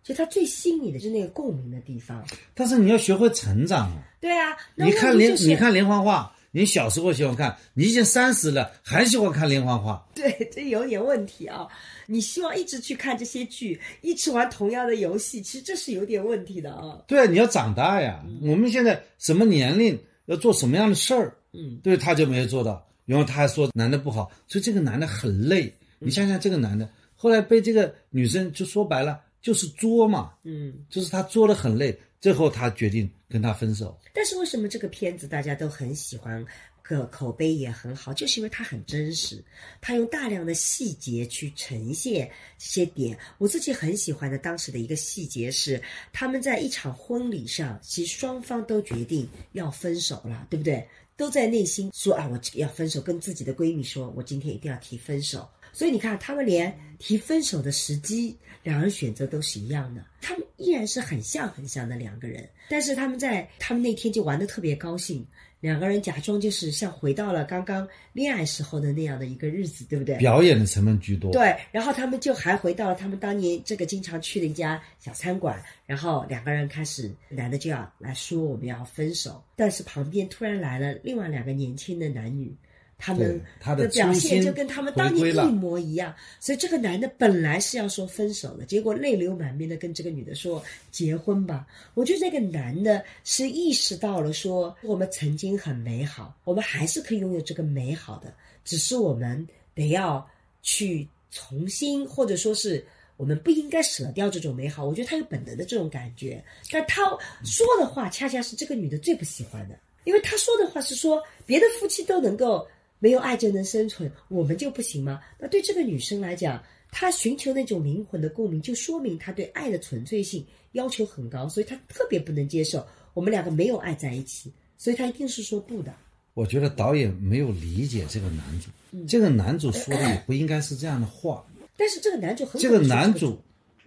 [0.04, 2.24] 就他最吸引你的是那个共鸣的地方。
[2.54, 4.04] 但是你要学会成长啊！
[4.20, 11.68] 对啊，你看连、你看连环画，你小时候喜欢看，你已经三十了还喜欢看连环画， 对，这有点问题啊！
[12.06, 17.02] 你希望一直去看这些剧，一直玩同样的游戏，其实这是有点问题的啊。
[17.08, 18.24] 对啊，你要长大呀。
[18.42, 25.74] 我们现在什么年龄要做什么样的事儿，嗯，对他就没有做到，然后他还说男的不好，所以这个男的很累。
[26.00, 33.96] 你想想这个男的，后来被这个女生就说白了就是作嘛，嗯，就是他作的很累，最后他决定跟他分手。
[34.14, 36.44] 但是为什么这个片子大家都很喜欢，
[36.82, 39.44] 个口碑也很好，就是因为它很真实，
[39.82, 43.18] 它用大量的细节去呈现这些点。
[43.38, 45.82] 我自己很喜欢的当时的一个细节是，
[46.12, 50.88] 他们在一场婚礼上，其实双方都决定要分手了，对不对？
[51.16, 55.48] 都在内心说啊，我要分手，跟自己的闺蜜说，我今天一定要提分手。
[55.74, 62.48] 所以你看，他们连提分手的时机，两人选择都是一样的，他们依然是很像很像的两个人。
[62.70, 65.26] 但是他们在他们那天就玩的特别高兴，
[65.60, 70.16] 两个人假装就是像回到了刚刚恋爱时候的那样的一个日子，对不对？
[70.18, 71.32] 表演的成分居多。
[71.32, 82.54] 对，然后他们就还回到了他们当年这个经常去的一家小餐馆，然后两个人开始，男的就要来说我们要分手，但是旁边突然来了另外两个年轻的男女，
[82.98, 91.68] 他们他的表现就跟他们当年一模一样，所以这个男的本来是要说分手的，结果泪流满面的跟这个女的说结婚吧。
[91.96, 98.34] 我觉得这个男的是意识到了说我们曾经很美好，我们还是可以拥有这个美好的，
[98.64, 100.26] 只是我们得要
[100.62, 102.86] 去重新，或者说是
[103.18, 104.86] 我们不应该舍掉这种美好。
[104.86, 106.42] 我觉得他有本能的这种感觉，
[106.72, 107.02] 但他
[107.44, 112.66] 说的话恰恰是这个女的最不喜欢的，因为他说的话是说别的夫妻都能够
[113.04, 115.20] 没有爱就能生存，我们就不行吗？
[115.38, 125.94] 那对这个女生来讲，她寻求那种灵魂的共鸣，就说明她对爱的纯粹性要求很高，所以她特别不能接受我们两个没有爱在一起，所以她一定是说不的。
[126.34, 131.46] 我觉得导演没有理解这个男主，嗯这个男主说的也不应该是这样的话。
[131.76, 133.38] 但是这个男主很这个男主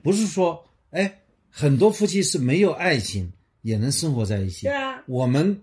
[0.02, 5.58] 不是说，哎，很多夫妻是没有爱情也能生活在一起，对啊我们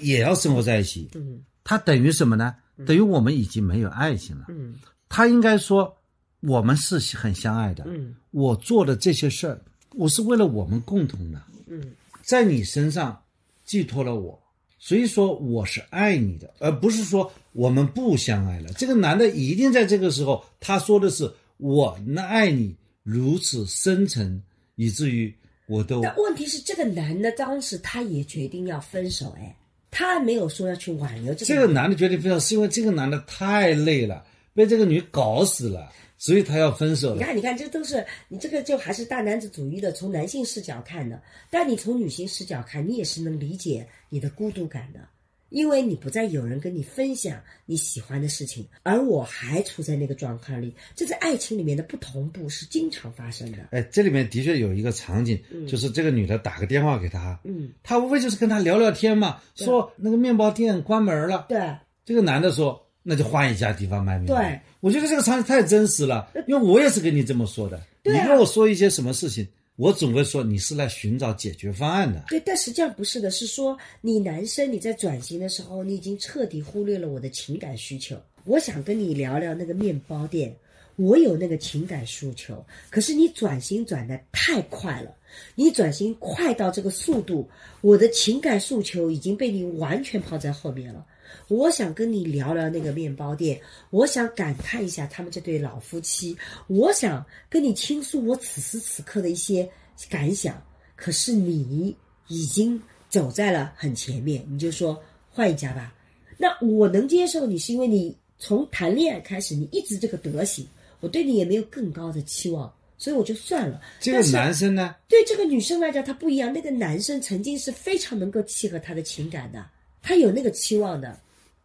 [0.00, 1.08] 也要生活在一起。
[1.14, 2.56] 嗯他等于什么呢？
[2.84, 4.46] 等于我们已经没有爱情了。
[4.48, 4.74] 嗯
[5.08, 5.96] 他应该说，
[6.40, 7.84] 我们是很相爱的。
[7.86, 9.60] 嗯我做的这些事儿，
[9.92, 13.22] 我是为了我们共同的，嗯在你身上
[13.64, 14.38] 寄托了我，
[14.78, 18.72] 所以说我是爱你的，而不是说我们不相爱了。
[18.72, 24.42] 这个男的一定在这个时候，他说的是我那爱你如此深沉，
[24.74, 25.32] 以至于
[25.66, 29.56] 我都但问题是，这个男的当时他也决定要分手，哎，
[29.98, 34.22] 他没有说要去挽留这个这个男的决定分手，是因为这个男的太累了，
[34.52, 37.16] 被这个女搞死了，所以他要分手了。
[37.16, 41.18] 你看，你看，这都是你这个就还是大男子主义的，从男性视角看的。
[41.50, 45.00] 但你从女性视角看，你也是能理解你的孤独感的，
[45.48, 50.74] 因为你不再有人跟你分享你喜欢的事情，而我还处在那个状况里。
[50.94, 53.58] 这在爱情里面的不同步是经常发生的。
[53.70, 61.46] 哎，这里面的确有一个场景，就是这个女的打个电话给他，嗯，他无非就是跟他聊聊天嘛，说那个面包店关门了。
[61.48, 64.36] 对，这个男的说，那就换一家地方卖面包。
[64.36, 67.76] 对，我觉得这个场景太真实了，因为我也是跟你这么说的。
[67.76, 72.24] 啊你跟我说一些什么事情，我总会说你是来寻找解决方案的。
[72.28, 78.16] 对，但实际上不是的，是说你男生你在转型的时候，你已经彻底忽略了我的情感需求。
[78.44, 80.56] 我想跟你聊聊那个面包店，
[80.96, 85.14] 我有那个情感诉求，可是你转型转的太快了，
[85.54, 87.46] 你转型快到这个速度，
[87.82, 91.04] 我的情感诉求已经被你完全抛在后面了。
[91.48, 93.60] 我想跟你聊聊那个面包店，
[93.90, 99.68] 我想感叹一下他们这对老夫妻，我想跟你倾诉我此时此刻的一些
[100.08, 100.62] 感想。
[100.94, 101.94] 可是你
[102.28, 104.98] 已经走在了很前面，你就说
[105.30, 105.94] 换一家吧。
[106.38, 110.66] 那我能接受你，是因为你从谈恋爱开始，你一直这个德行，
[111.00, 113.80] 我对你也没有更高的期望，所以我就算了。
[114.00, 114.96] 这个男生呢？
[115.08, 116.52] 对这个女生来讲，他不一样。
[116.52, 119.64] 那个男生曾经是非常能够契合她的情感的，
[120.06, 121.18] 他有那个期望的。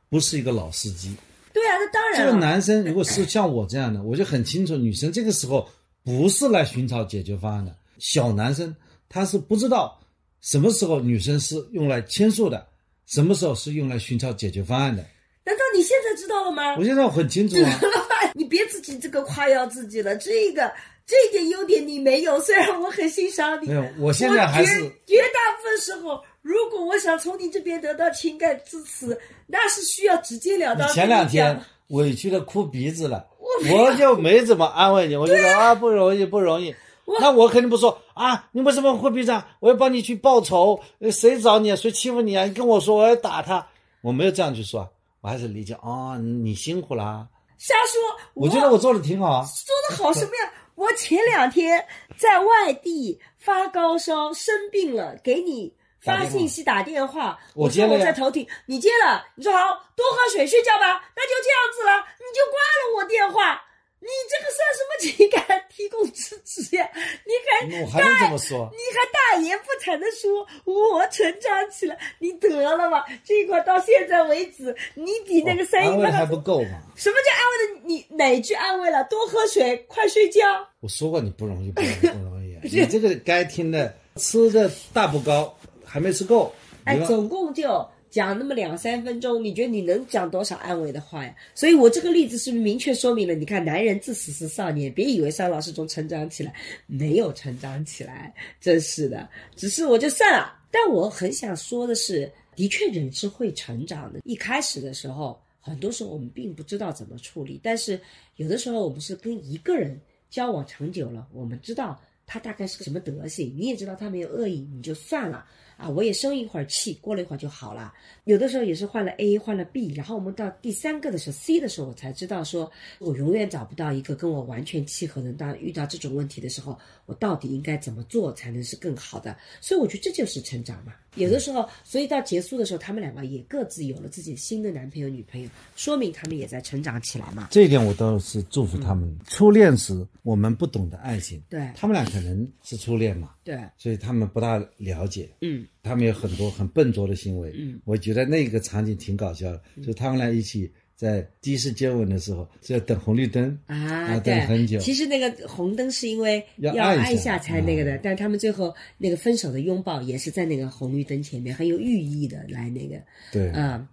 [0.09, 1.15] 不是一个老司机，
[1.53, 2.19] 对啊，那当然。
[2.19, 5.69] 这个男生如果是像我这样的，我就很清楚，女生这个时候
[6.03, 7.73] 不是来寻找解决方案的。
[7.97, 8.75] 小男生
[9.07, 9.97] 他是不知道
[10.41, 12.67] 什么时候女生是用来倾诉的，
[13.05, 15.01] 什么时候是用来寻找解决方案的。
[15.45, 16.75] 难道你现在知道了吗？
[16.77, 17.79] 我现在很清楚啊。
[18.35, 20.69] 你别自己这个夸耀自己了，这个
[21.05, 23.67] 这一点优点你没有，虽然我很欣赏你。
[23.67, 24.73] 没有，我现在还是
[25.05, 26.21] 绝大部分时候。
[26.41, 30.87] 如果我想从你这边得到情感支持，那是需要直截了当。
[30.89, 36.75] 前两天委屈的哭鼻子了，我就没怎么安慰你，我就说啊不容易不容易。
[37.19, 39.43] 那我肯定不说啊，你为什么哭鼻子？
[39.59, 40.79] 我要帮你去报仇，
[41.11, 41.75] 谁找你啊？
[41.75, 42.45] 谁欺负你啊？
[42.45, 43.67] 你跟我说，我要打他。
[44.01, 44.89] 我没有这样去说，
[45.19, 47.27] 我还是理解啊，你辛苦了。
[47.57, 48.01] 瞎说，
[48.33, 49.43] 我觉得我做的挺好。
[49.43, 50.53] 做的好什么呀？
[50.73, 51.85] 我前两天
[52.17, 55.73] 在外地发高烧生病了，给你。
[56.02, 59.60] 发信息打电话，我说我在头顶，你接了，你说好，
[59.95, 63.62] 多喝水睡觉吧，那就这样子了，你就挂了我电话，
[63.99, 66.89] 你这个算什么情感提供支持呀？
[66.93, 68.68] 你还我还能怎么说？
[68.72, 73.06] 你还大言不惭的说我成长起来，你得了吧？
[73.24, 76.82] 这一块到现在为止，你比那个三安慰还不够吗？
[76.95, 77.82] 什么叫安慰的？
[77.86, 79.04] 你哪句安慰了？
[79.04, 80.41] 多喝水，快睡觉。
[80.80, 82.58] 我说过你不容易，不容易，不容易。
[82.66, 85.56] 你这个该听的，吃的大不高。
[85.91, 86.53] 还没吃够，
[86.85, 91.35] 哎，总共就讲那么两三分钟，你觉得你能讲多少安慰的话呀？
[91.53, 93.33] 所以我这个例子是不是明确说明了？
[93.35, 96.53] 你看，男人自始是少年，别以为上老师从成长起来，
[96.87, 99.29] 没有成长起来，真是的。
[99.57, 104.21] 只是我就算了，但我很想说的是，的确人是会成长的。
[104.23, 107.99] 一开始的时候，很多时候我们并不知道怎么处理，但是
[108.37, 115.45] 有的时候我们是跟一个人交往长久了，我们知道他大概是个什么德行，你也知道他没有恶意，你就算了。
[115.82, 117.91] 啊，我也生一会儿气，过了一会儿就好了。
[118.25, 125.34] 有的时候也是换了 A，换了 B，然后我们到第三个的时候，C 的时候，我才知道说，我永远找不到一个跟我完全契合的。
[125.34, 126.77] 当遇到这种问题的时候，
[127.07, 129.36] 我到底应该怎么做才能是更好的？
[129.59, 130.93] 所以我觉得这就是成长嘛。
[131.16, 137.49] 有的时候，所以到结束的时候，他们两个也各自有了自己新的男朋友、女朋友，说明他们也在成长起来嘛。
[137.51, 139.14] 这一点我倒是祝福他们。
[139.28, 145.66] 初恋时我们不懂得爱情，对他们俩可能是初恋嘛，对，所以他们不大了解，嗯。
[145.84, 150.72] 他们有很多很笨拙的行为，嗯，我觉得那个场景挺搞笑的，就他们俩一起
[151.02, 154.78] 在第一次接吻的时候，是要等红绿灯啊，等很久。
[154.78, 163.02] 其实那个红灯是因为要按一下才那个的，但他们最后那个分手的拥抱也是在那个红绿灯前面，很有寓意的来那个。
[163.32, 163.84] 对，啊，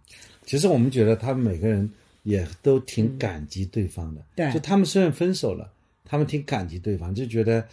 [0.45, 1.91] 其实我们觉得他们每个人
[2.25, 5.73] 也都挺感激对方的，对，就他们虽然分手了，
[6.05, 7.67] 他们挺感激对方，就觉得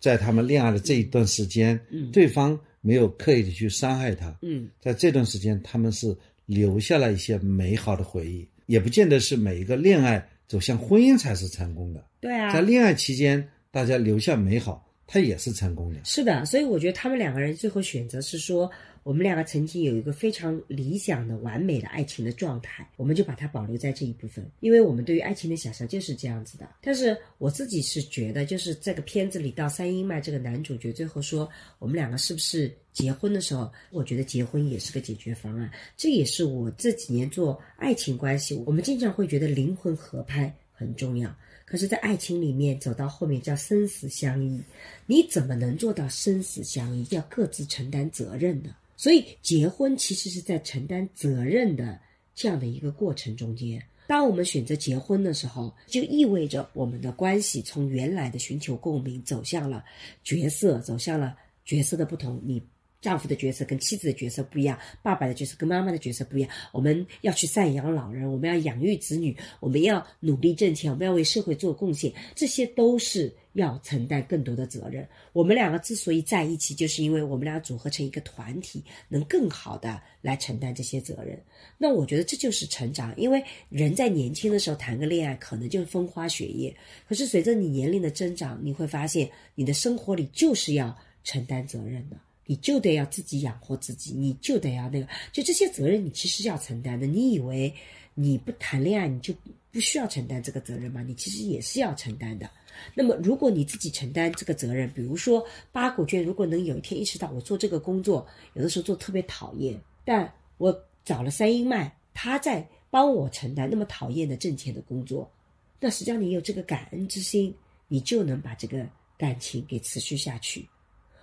[0.00, 2.58] 在他们恋爱的这一段时间，嗯，对方。
[2.82, 6.16] 没有刻意的去伤害他，嗯，在这段时间，他们是
[6.46, 12.04] 留下了一些美好的回忆，也不见得是每一个恋爱走向婚姻才是成功的。
[12.20, 15.98] 对啊，在恋爱期间，大家留下美好，它也是成功的。
[16.04, 18.70] 是的，所以我觉得他们两个人最后选择是说。
[19.02, 26.68] 我们两个曾经有一个非常理想的、完美的爱情的状态，我们就把它保留在这一部分，因为我们对于爱情的想象就是这样子的。
[26.82, 31.48] 但是我自己是觉得，就是这个片子里，到三英迈这个男主角最后说
[31.78, 35.70] 我们两个是不是结婚的时候，我觉得结婚也是个解决方案。
[35.96, 41.34] 这也是我这几年做爱情关系，我们经常会觉得灵魂合拍很重要，
[41.64, 44.60] 可是，在爱情里面走到后面叫生死相依，
[45.06, 47.06] 你怎么能做到生死相依？
[47.10, 48.74] 要各自承担责任呢。
[49.00, 51.98] 所以，结婚其实是在承担责任的
[52.34, 53.82] 这样的一个过程中间。
[54.06, 59.82] 当我们选择结婚的时候，就意味着我们的关系从原来的寻求共鸣，走向了
[60.22, 61.34] 角色，走向了
[61.64, 62.38] 角色的不同。
[62.44, 62.62] 你
[63.00, 66.50] 丈夫的角色跟妻子的角色不一样，爸爸的角色跟妈妈的角色不一样。
[66.72, 75.08] 我们要去赡养老人，我们要养育子女，我们要努力挣钱，我们要为社会做贡献，这些都是要承担更多的责任。
[75.32, 81.40] 我们两个之所以在一起，就是因为我们俩组合成一个团体，能更好的来承担这些责任。
[81.78, 86.76] 那我觉得这就是成长，因为人在年轻的时候谈个恋爱，可能就是风花雪月，
[87.08, 90.94] 可是随着你年龄的增长，你会发现你的生活里就是要
[91.24, 92.16] 承担责任的。
[92.50, 97.06] 你就得要自己养活自己，你就得要那个，就这些责任你其实要承担的。
[97.06, 97.72] 你以为
[98.12, 99.32] 你不谈恋爱你就
[99.70, 101.00] 不需要承担这个责任吗？
[101.00, 102.50] 你其实也是要承担的。
[102.92, 110.28] 那么如果你自己承担这个责任，比如说八股卷，如果能有一天意识到我做这个工作有的时候做特别讨厌，但
[110.58, 115.30] 我找了三英麦，他在帮我承担那么讨厌的挣钱的工作，
[115.78, 117.54] 那实际上你有这个感恩之心，
[117.86, 118.84] 你就能把这个
[119.16, 120.68] 感情给持续下去。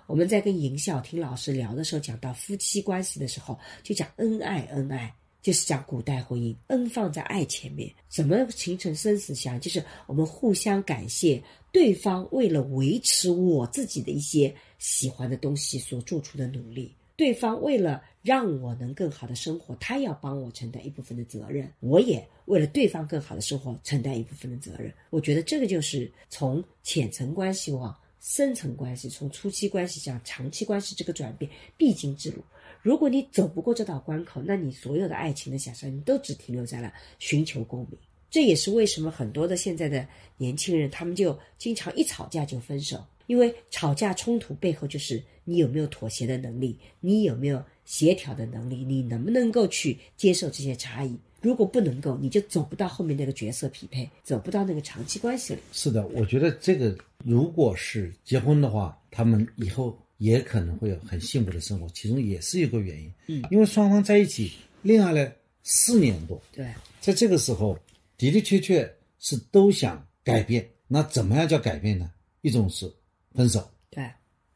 [0.08, 7.94] 我们在跟尹晓听老师聊的时候，讲到夫妻关系的时候，就讲恩爱，恩爱就是讲古代婚姻，恩放在爱前面。
[8.08, 9.60] 怎么形成生死相？
[9.60, 11.44] 就是我们互相感谢
[11.74, 24.90] 对方为了维持我自己的一些喜欢的东西所做出的努力，对方为了让我能更好的生活，他要帮我承担一部分的责任，我也为了对方更好的生活承担一部分的责任。
[25.10, 27.94] 我觉得这个就是从浅层关系往。
[28.28, 32.44] 深层关系从初期关系向长期关系这个转变必经之路，
[32.82, 37.98] 如果你走不过这道关口，那你所有的爱情的想象你都只停留在了寻求共鸣。
[38.30, 40.06] 这也是为什么很多的现在的
[40.36, 51.18] 年轻人，他们就经常一吵架就分手，因为吵架冲突背后就是你有没有妥协的能力，你有没有协调的能力，你能不能够去接受这些差异。
[51.40, 55.62] 如果不能够，你就走不到后面那个角色匹配，走不到那个长期关系里。
[55.72, 56.98] 是的，我觉得这个
[57.28, 63.14] 如果是结婚的话，他们以后也可能会有很幸福的生活，其中也是一个原因。
[63.28, 65.32] 嗯，因为双方在一起恋爱了
[65.64, 67.78] 四年多，对，在这个时候
[68.18, 70.68] 的的确确是都想改变。
[70.88, 72.12] 那怎么样叫改变呢？
[72.42, 72.92] 一种是
[73.34, 74.10] 分手，对，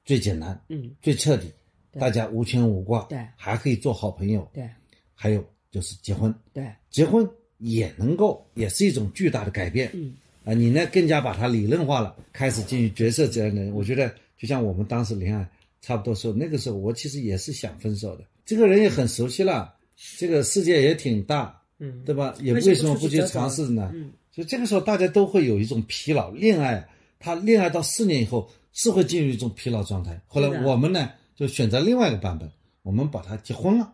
[0.05, 1.51] 最简单，嗯，最彻底，
[1.99, 4.69] 大家无牵无挂，对，还可以做好朋友，对，
[5.13, 5.45] 还有。
[5.71, 7.25] 就是结婚，对，结婚
[7.59, 9.89] 也能够，也是一种巨大的改变。
[9.93, 10.13] 嗯，
[10.43, 13.73] 啊，你呢更加把它理论化了，开始进入角色责任的人。
[13.73, 15.47] 我觉得就像我们当时恋爱，
[15.81, 18.23] 差不多时候，那个时候我其实也是想分手的。
[18.45, 19.73] 这个人也很熟悉了，
[20.17, 22.33] 这个世界也挺大，嗯，对吧？
[22.41, 23.91] 也为什么不去尝试呢？
[23.93, 26.31] 嗯，所以这个时候大家都会有一种疲劳。
[26.31, 26.87] 恋爱，
[27.19, 30.19] 他恋爱到四年以后是会进入一种疲劳状态。
[30.27, 32.49] 后来我们呢就选择另外一个版本。
[32.83, 33.93] 我们把他结婚了，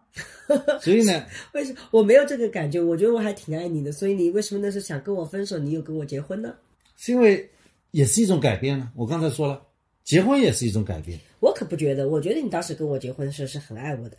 [0.82, 1.26] 所以呢？
[1.54, 2.82] 为什么我没有这个感觉？
[2.82, 5.58] 我觉得我还挺爱你的，所以你为什么那时候想跟我分手？
[5.58, 6.56] 你又跟我结婚呢？
[6.96, 7.50] 是因为
[7.92, 8.90] 也是一种改变呢。
[8.96, 9.62] 我刚才说了，
[10.06, 11.20] 结婚也是一种改变。
[11.42, 14.16] 我可不觉得，我觉得你当时跟我结婚的时候是很爱我的。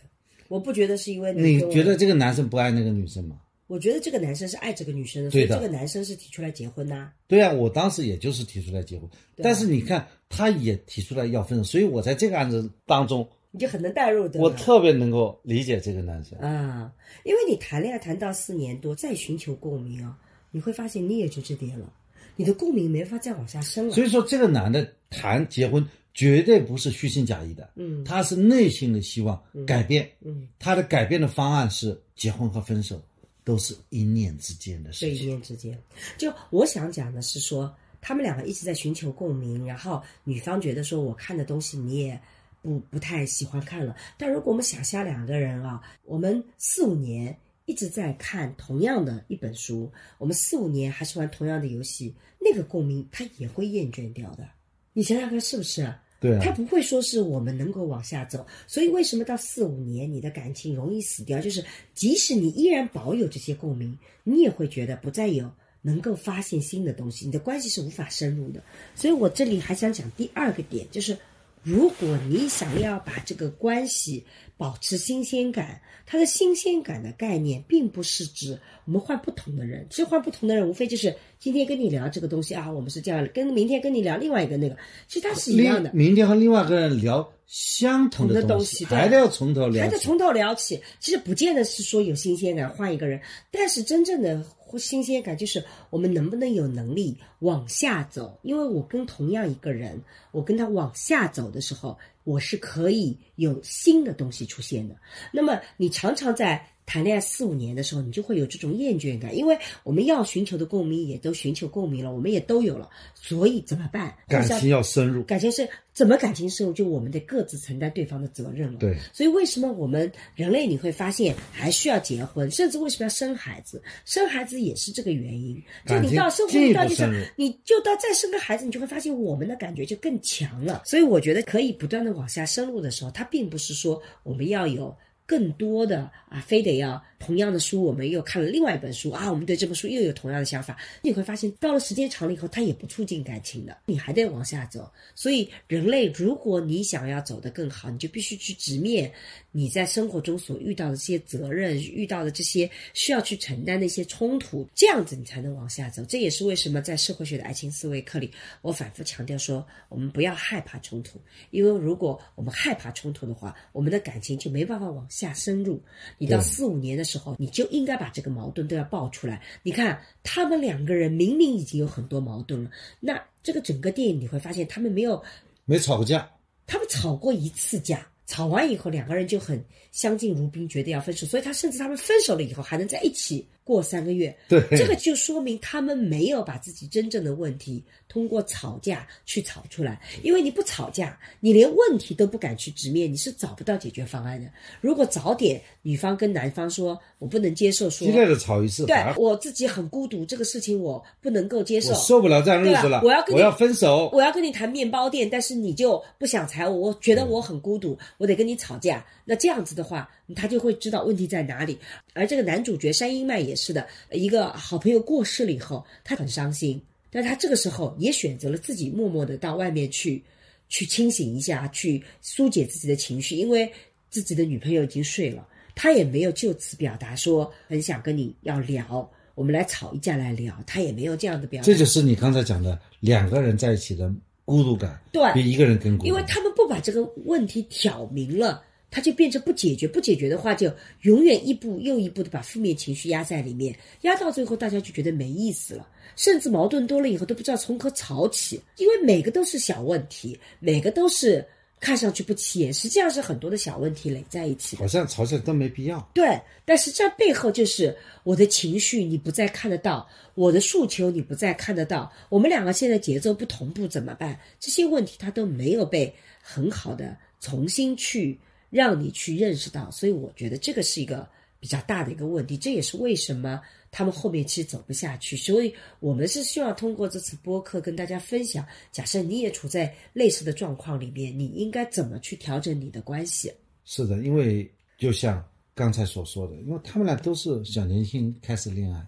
[0.49, 3.37] 我不觉得是因为你觉得这个男生不爱那个女生吗？
[3.65, 7.11] 我觉得这个男生是爱这个女生的，所以这个男生是提出来结婚呐。
[7.27, 13.27] 对啊，我当时也就是提出来结婚，但是你看，他也提出来要分手，所以我在这个案子当中。
[13.51, 16.93] 你就很能代入的，我特别能够理解这个男生啊，
[17.23, 20.15] 因为你谈恋爱谈到四年多，再寻求共鸣啊，
[20.51, 21.91] 你会发现你也就这点了，
[22.35, 23.95] 你的共鸣没法再往下深了。
[23.95, 25.83] 所以说，这个男的谈结婚
[26.13, 33.01] 绝对不是虚情假意的，嗯，他是内心的希望改变，嗯，他的改变的方案是结婚和分手，
[33.43, 35.15] 都是一念之间的事情。
[35.15, 35.75] 一念之间，
[36.19, 42.21] 就我想讲的是说，他们两个一直在寻求共鸣，然后女方觉得说，我看的东西你也。
[42.61, 54.45] 不不太喜欢看了，但如果我们想象两个人啊，我们四五年一直在看同样的一本书，我们四五年还是玩同样的游戏，那个共鸣他也会厌倦掉的。
[54.91, 55.93] 你想想看是不是？
[56.19, 58.45] 对，他不会说是我们能够往下走。
[58.67, 61.39] 所以为什么到四五年你的感情容易死掉？
[61.39, 65.49] 就是即使你依然保有这些共鸣，你也会觉得不再有
[65.81, 68.61] 能够发现新的东西，你的关系是无法深入的。
[68.95, 71.17] 所以我这里还想讲第二个点，就是。
[71.63, 74.25] 如果你想要把这个关系
[74.57, 79.85] 保持新鲜感，它的新鲜感的概念，并不是指我们换不同的人。
[79.89, 84.75] 其实换不同的人，无非就是今天跟你聊这个东西啊，我们是这样的；跟明天跟你聊另外一个那个，
[85.07, 85.91] 其实它是一样的。
[85.93, 90.81] 明天和另外一个人聊相同的东西，还得要从头聊，还得从头聊起。
[90.99, 94.43] 其实不见得是说有新鲜感换一个人，但是真正的。
[94.69, 98.37] 或新鲜感就是我们能不能有能力往下走？
[98.43, 99.99] 因为我跟同样一个人，
[100.29, 104.95] 我跟他往下走的时候，我是可以有新的东西出现的。
[105.31, 114.11] 那么你常常在谈恋爱四五年的时候，你就会有这种厌倦感，因为我们要寻求的共鸣也都寻求共鸣了，我们也都有了，所以怎么办？
[114.27, 116.73] 感情要深入，感情是怎么感情深入？
[116.73, 118.79] 就我们得各自承担对方的责任了。
[118.79, 123.79] 对，所以为什么我们人类你会发现还需要结婚，甚至为什么要生孩子？
[124.05, 125.61] 生孩子也是这个原因。
[125.85, 130.81] 就你到生活遇到就是，你就到再生个孩子，你就会发现我们的感觉就更强了。
[130.85, 134.97] 所以我觉得可以不断的往下深入的时候，它并不是说我们要有。
[135.29, 140.75] 更多的啊，非得要同样的书，我们又看了另外一本书啊，我们对这本书又有同样的想法。
[141.03, 144.91] 你会发现，到了时间长了以后，它也不促进感情的，你还得往下走。
[145.13, 149.11] 所以，人类如果你想要走得更好，你就必须去直面
[149.51, 156.03] 你在生活中所遇到的这些责任，遇到的这些需要去承担的一些冲突，这样子你才能往下走。
[156.05, 158.31] 这也是为什么在社会学的爱情思维课里，
[158.63, 161.19] 我反复强调说，我们不要害怕冲突，
[161.51, 165.18] 因为如果我们害怕冲突的话，我们的感情就没办法往下。
[165.19, 165.81] 下深入，
[166.17, 169.41] 你到四五年的时候，你就应该把这个矛盾都要爆出来。
[169.63, 175.21] 你看，他们两个人明明已经有很多矛盾了，那这个整个电影你会发现，他们没有
[175.65, 176.29] 没吵过架，
[176.65, 179.61] 他们吵过一次架，吵完以后两个人就很
[179.91, 181.27] 相敬如宾，觉得要分手。
[181.27, 184.35] 所以他甚至他们分手了以后还能在一起过三个月。
[184.47, 187.83] 对，这个就说明他们没有把自己真正的问题。
[188.07, 194.49] 通过吵架去吵出来，因为你不吵架，你连问题都不敢去直面，你是找不到解决方案的。
[194.81, 209.05] 如果早点，女方跟男方说，我不能接受，说激烈的吵一次，对我自己很孤独，这个事情我不能够接受，受不了这样日子了，我要跟我要分手，我要跟你谈面包店，但是你就不想睬我，我觉得我很孤独，我得跟你吵架。
[209.29, 211.77] 那这样子的话，他就会知道问题在哪里。
[212.15, 216.81] 而这个男主角山鹰麦也是的，一个好朋友过世了以后，他很伤心。
[217.11, 220.23] 但他这个时候也选择了自己默默的到外面去，
[220.67, 223.71] 去清醒一下，去疏解自己的情绪，因为
[224.09, 231.65] 自己的女朋友已经睡了，他也没有就此表达说很想跟你要聊，我们来吵一架来聊，他也没有这样的表达。
[231.67, 234.11] 这就是你刚才讲的两个人在一起的
[234.43, 236.07] 孤独感，对，比一个人更孤独。
[236.07, 238.63] 因为他们不把这个问题挑明了。
[238.91, 240.71] 他就变成不解决，不解决的话，就
[241.01, 251.45] 永远一步又一步的把负面情绪压在里面，压到最后，大家就觉得没意思了，甚至矛盾多了以后都不知道从何吵起，因为每个都是小问题，每个都是
[251.79, 256.09] 看上去不起眼，实际上是很多的小问题垒在一起，好像吵起来都没必要。
[256.13, 264.39] 对，但实际上背后就是我的情绪你不再看得到，我的诉求你不再看得到，我们两个现在节奏不同步怎么办？
[264.59, 268.39] 这些问题他都没有被很好的重新去。
[268.69, 271.27] 让你去认识到，所以我觉得这个是一个
[271.59, 273.59] 比较大的一个问题，这也是为什么
[273.91, 275.35] 他们后面其实走不下去。
[275.35, 283.51] 所以我们是希望通过这次播客跟大家分享，假设你也处在类似的状况里面，你应该怎么去调整你的关系？
[283.85, 285.43] 是的，因为就像
[285.73, 289.05] 刚才所说的，因为他们俩都是小年轻开始恋爱，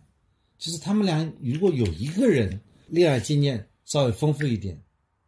[0.58, 4.82] 就是他们俩如果有一个人恋爱经验稍微丰富一点，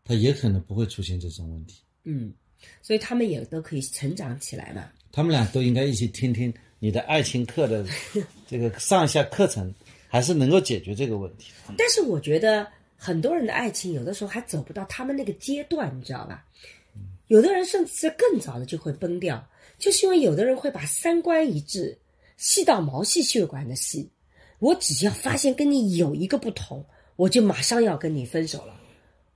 [0.03, 1.81] 他也可能不会出现这种问题。
[2.03, 2.33] 嗯。
[2.81, 4.85] 所以他们也都可以成长起来嘛。
[5.11, 7.85] 他们俩都应该一起听听你的爱情课的
[8.47, 9.73] 这个上下课程，
[10.07, 11.51] 还是能够解决这个问题。
[11.77, 16.45] 但是我觉得很多人的爱情有的时候还走不到他们那个阶段，你知道吧？
[17.27, 19.47] 有的人甚至是更早的就会崩掉，
[19.79, 21.97] 就是因为有的人会把三观一致
[22.37, 24.09] 细到毛细血管的细。
[24.59, 26.85] 我只要发现跟你有一个不同，
[27.15, 28.79] 我就马上要跟你分手了。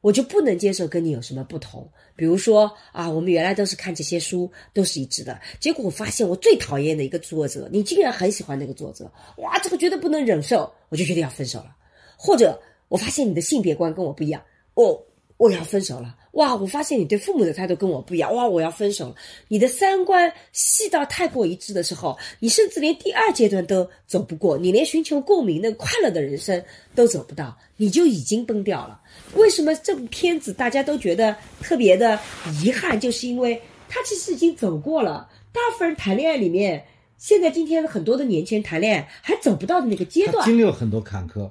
[0.02, 11.76] 我就不能接受跟你有什么不同，比如说啊，我们原来都是看这些书，都是一致的，结果我发现我最讨厌的一个作者，你竟然很喜欢那个作者，哇，这个绝对不能忍受，我就决定要分手了。
[12.16, 14.42] 或者我发现你的性别观跟我不一样，
[14.76, 15.06] 我，
[15.38, 16.16] 我要分手了。
[16.38, 16.56] 哇！
[16.56, 18.34] 我发现你对父母的态度跟我不一样。
[18.34, 18.48] 哇！
[18.48, 19.16] 我要分手了。
[19.48, 26.64] 你的三观细到太过一致的时候，你甚至连第二阶段都走不过，你连寻求共鸣的快乐的人生
[26.94, 29.02] 都走不到，你就已经崩掉了。
[29.34, 32.20] 为什么这部片子大家都觉得特别的
[32.64, 33.00] 遗憾？
[33.00, 33.60] 就是因为
[33.90, 35.28] 他其实已经走过了。
[35.52, 36.86] 大部分人谈恋爱里面，
[37.18, 41.50] 现在今天很多的年轻人谈恋爱还走不到的那个阶段，经历了很多坎坷。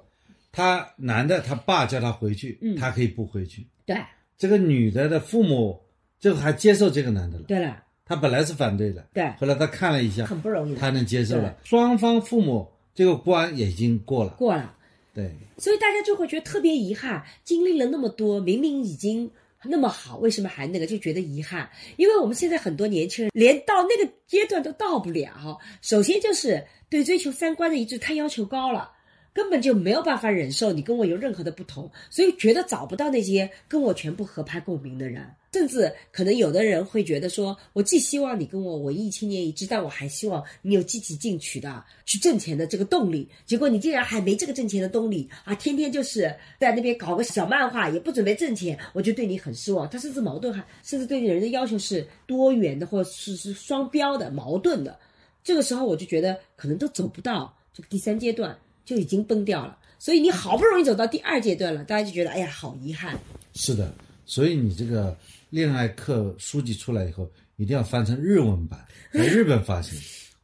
[0.53, 3.67] 他男的，他爸叫他回去，他可以不回去。
[3.85, 3.97] 对。
[4.39, 5.81] 这个女的的父母
[6.19, 7.45] 就还接受这个男的了。
[7.45, 9.07] 对了，他本来是反对的。
[9.13, 11.57] 对，后来他看了一下，很不容易，他能接受了。
[11.65, 14.31] 双方父母这个关也已经过了。
[14.39, 14.75] 过了。
[15.15, 15.31] 对。
[15.59, 19.31] 所以大家就会觉得特别遗憾，经历了那么多，明明已经
[19.65, 21.69] 那么好，为什么还那个就觉得遗憾？
[21.97, 25.59] 因为我们现在很多年轻人连到那个阶段都到不了。
[25.81, 28.93] 首先就是对追求三观的一致太要求高了。
[29.37, 35.23] 根本就没有办法忍受你跟我有任何的不同，所以觉得找不到那些跟我全部合拍共鸣的人，
[35.53, 43.29] 甚至可能有的人会觉得说，我既希望你跟我文艺青年一致，但我还希望你有积极进取的去挣钱的这个动力。
[43.45, 49.87] 结果你竟然还没这个挣钱的动力啊，天天就是在那边搞个小漫画，也不准备挣钱，我就对你很失望。
[49.87, 54.99] 他甚至矛盾，还甚至对人的要求是多元的，或者是是双标的、矛盾的。
[55.45, 58.57] 这个时候我就觉得可能都走不到这个第三阶段。
[58.87, 63.19] 就已经崩掉了，所以你好不容易走到第二阶段了，大家就觉得哎呀，好遗憾。
[63.55, 63.93] 是的，
[64.25, 65.15] 所以你这个
[65.51, 68.83] 恋爱课书籍出来以后，一定要翻成日文版，
[69.13, 69.99] 在日本发行。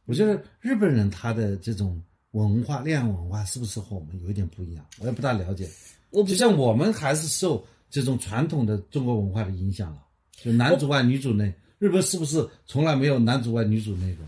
[0.05, 1.99] 我觉得日本人他的这种
[2.31, 4.85] 文化，恋爱文化是不是和我们有一点不一样？
[4.99, 5.69] 我也不大了解。
[6.09, 10.03] 我就像我们还是受这种传统的中国文化的影响了，
[10.41, 11.53] 就男主外女主内。
[11.79, 14.19] 日本是不是从来没有男主外女主内的？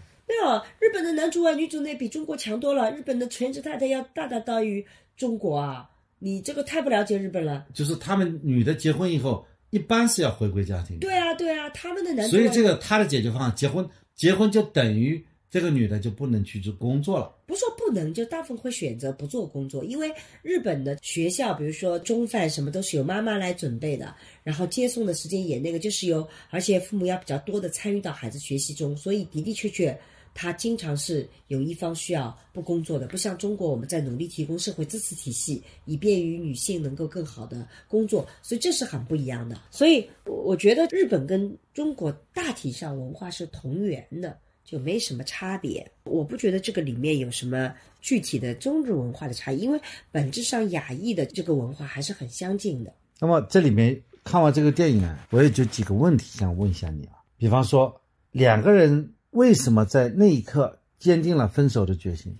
[0.79, 2.91] 日本的男主外女主内比中国强多了。
[2.91, 4.85] 日本的全职太太要大大大于
[5.17, 5.89] 中国啊！
[6.19, 7.65] 你这个太不了解日本了。
[7.73, 10.97] 就是他们女的结婚以后，一般是要回归家庭。
[10.99, 12.27] 对啊，对啊，他们的男。
[12.29, 17.35] 所以这个他的解决方案，结婚，结婚就等于这个女的就不能去做工作了。
[17.45, 29.97] 不说不能，就大部分会选择不做工作，因为日本的学校，比如说中饭什么都是由妈妈来准备的，然后接送的时间也那个就是由，而且父母要比较多的参与到孩子学习中，所以的的确确。
[30.35, 39.57] 他经常是有一方需要不工作的，不像中国，我们在努力提供社会支持体系，以便于女性能够更好的工作，所以这是很不一样的。
[39.71, 45.89] 所以我觉得日本跟中国大体上文化是同源的，就没什么差别。
[46.03, 49.79] 我不觉得这个里面有什么具体的中日文化的差异，因为
[50.11, 52.93] 本质上亚裔的这个文化还是很相近的。
[53.21, 59.13] 那么这里面看完这个电影啊，我也就几个问题想问一下你啊，比方说两个人。
[59.35, 62.33] 为什么在那一刻坚定了分手的决心？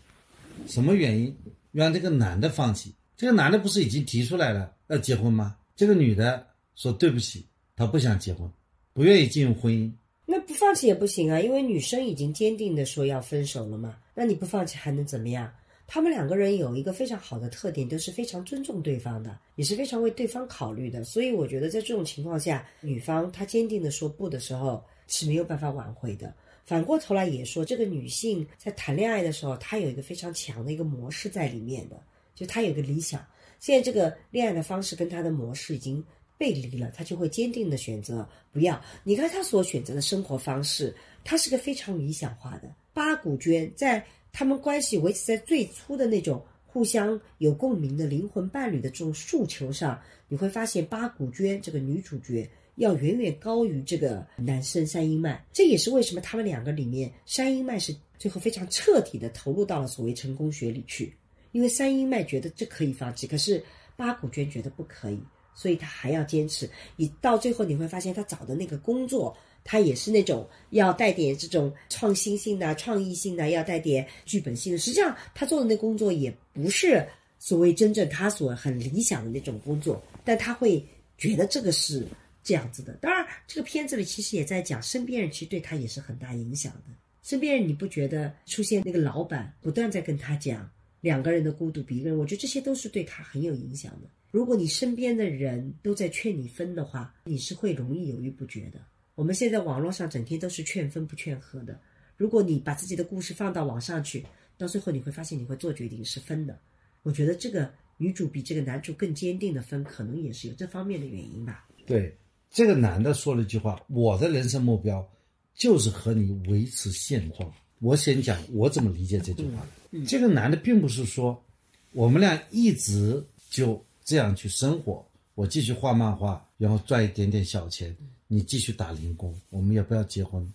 [0.65, 1.35] 什么原因
[1.73, 2.93] 让这个男的放弃？
[3.17, 5.57] 这个男的不是已经提出来了要结婚吗？
[5.75, 8.49] 这个女的说对不起，她不想结婚，
[8.93, 9.91] 不愿意进入婚姻。
[10.25, 13.97] 那不放弃也不行啊，因为女生已经坚定的说要分手了嘛。
[14.13, 15.51] 那你不放弃还能怎么样？
[15.85, 21.03] 他们两个人有一个非常好的特点，都是非常尊重对方的，也是非常为对方考虑的。
[21.03, 26.33] 所以我觉得在这种情况下，女方她坚定的说不的时候是没有办法挽回的。
[26.65, 32.01] 反过头来也说，这个女性在谈恋爱的时候，她有一个非常强的一个模式在里面的，
[32.33, 33.23] 就她有个理想。
[33.59, 36.03] 现在这个恋爱的方式跟她的模式已经
[36.39, 38.81] 背离了，她就会坚定的选择不要。
[39.03, 42.73] 你看她所选择的生活方式，她是个非常理想化的。
[42.93, 44.03] 八股娟在
[44.33, 52.49] 他们关系维持在最初的那种互相有共鸣的灵魂伴侣的这种诉求上，你会发现八股娟这个女主角。
[52.75, 61.13] 要远远高于这个男生山阴麦，这也是为什么他们两个里面山阴麦是最后非常彻底的投入到了所谓成功学里去，
[61.51, 63.63] 因为山阴麦觉得这可以放弃，可是
[63.95, 65.19] 八股娟觉得不可以，
[65.53, 66.69] 所以他还要坚持。
[66.97, 74.77] 你到最后你会发现，他找的那个工作，他也是那种要带点这种创新性的、创意性的，要带点剧本性的。
[74.79, 77.07] 实际上，他做的那工作也不是
[77.39, 80.85] 所谓真正他所很理想的那种工作，但他会
[81.17, 82.05] 觉得这个是。
[82.45, 86.93] 这样子的，当然，这个片子里其实也在讲身边人，其实对他也是很大影响的。
[87.23, 90.69] 身边人，你不觉得出现那个老板不断在跟他讲
[91.01, 94.07] 两个人的孤独比一个人，我觉得这些都是对他很有影响的。
[94.29, 98.79] 如果你身边的人都在劝你分的话，你是会容易犹豫不决的。
[99.15, 101.81] 我们现在网络上整天都是劝分不劝和的。
[102.15, 104.23] 如果你把自己的故事放到网上去，
[104.55, 106.59] 到最后你会发现你会做决定是分的。
[107.01, 111.67] 我觉得这个女主比这个男主更坚定的分，可能也是有这方面的原因吧。
[111.87, 112.15] 对。
[112.55, 115.05] 这个男的说了一句话：“我的人生目标
[115.53, 120.05] 就是和你维持现状。”我先讲我怎么理解这句话的。
[120.05, 121.43] 这个男的并不是说
[121.91, 127.93] 我们俩一直就这样去生活，我继续画漫画，然后赚一点点小钱，
[128.25, 130.49] 你继续打零工，我们也不要结婚。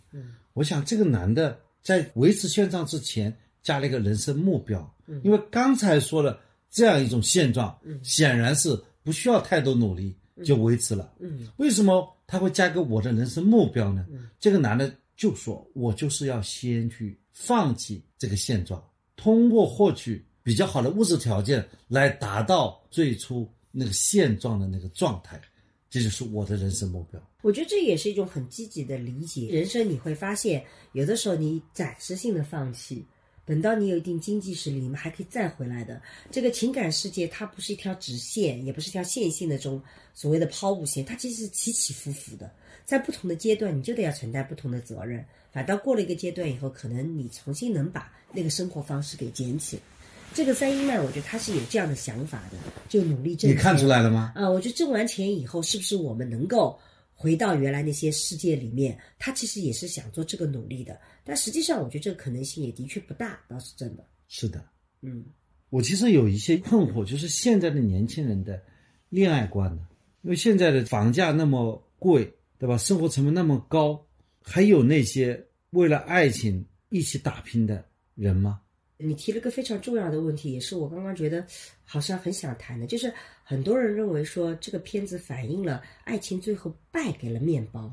[0.55, 4.91] 我想这个男的在维持现状之前加了一个人生目标，
[5.23, 6.41] 因为刚才说了
[6.71, 10.17] 这样一种现状，显然是不需要太多努力。
[10.45, 11.13] 就维持了。
[11.19, 14.07] 嗯，为什么他会加个我的人生目标呢？
[14.39, 18.83] 这个男的就说：“我就是要先去放弃这个现状，
[19.17, 25.41] 通过获取比较好的物质条件来达到最初那个现状的那个状态，
[25.89, 29.49] 这就是我的人生目标。”我觉得这也是一种很积极的理解。
[29.49, 33.05] 人生你会发现，有的时候你暂时性的放弃。
[33.47, 36.01] 等到你有一定经济实力，你们还可以再回来的。
[36.31, 39.83] 这个情感世界它不是一条直线，也不是一条线性的这种
[40.15, 42.51] 所谓的抛物线，它其实是起起伏伏的。
[42.85, 45.25] 在不同的阶段，你就得要承担不同的责任。
[45.53, 49.79] 反倒过了一个阶段以后，可能你重新能把那个生活方式给捡起。
[50.33, 53.51] 这个三英麦，我觉得他是有这样的想法的，就努力挣。
[53.51, 54.33] 你看出来了吗？
[54.37, 56.79] 啊，我觉得挣完钱以后，是不是我们能够
[57.21, 58.99] 回到原来那些世界里面？
[59.19, 64.03] 他其实也是想做这个努力的，但实际上，我觉得这个可能性也的确不大，倒是真的。
[64.27, 64.65] 是的，
[65.03, 65.23] 嗯，
[65.69, 68.63] 我其实有一些困惑，就是现在的年轻人的
[69.11, 69.87] 恋爱观呢，
[70.23, 72.25] 因为现在的房价那么贵，
[72.59, 72.79] 对吧？
[72.79, 74.03] 生活成本那么高，
[74.43, 78.63] 还有那些为了爱情一起打拼的人吗？
[78.97, 81.47] 你提了个非常重要的问题，也是我刚刚觉得
[81.85, 83.13] 好像很想谈的，就是
[83.51, 87.93] 很多人认为说这个片子反映了爱情最后败给了面包，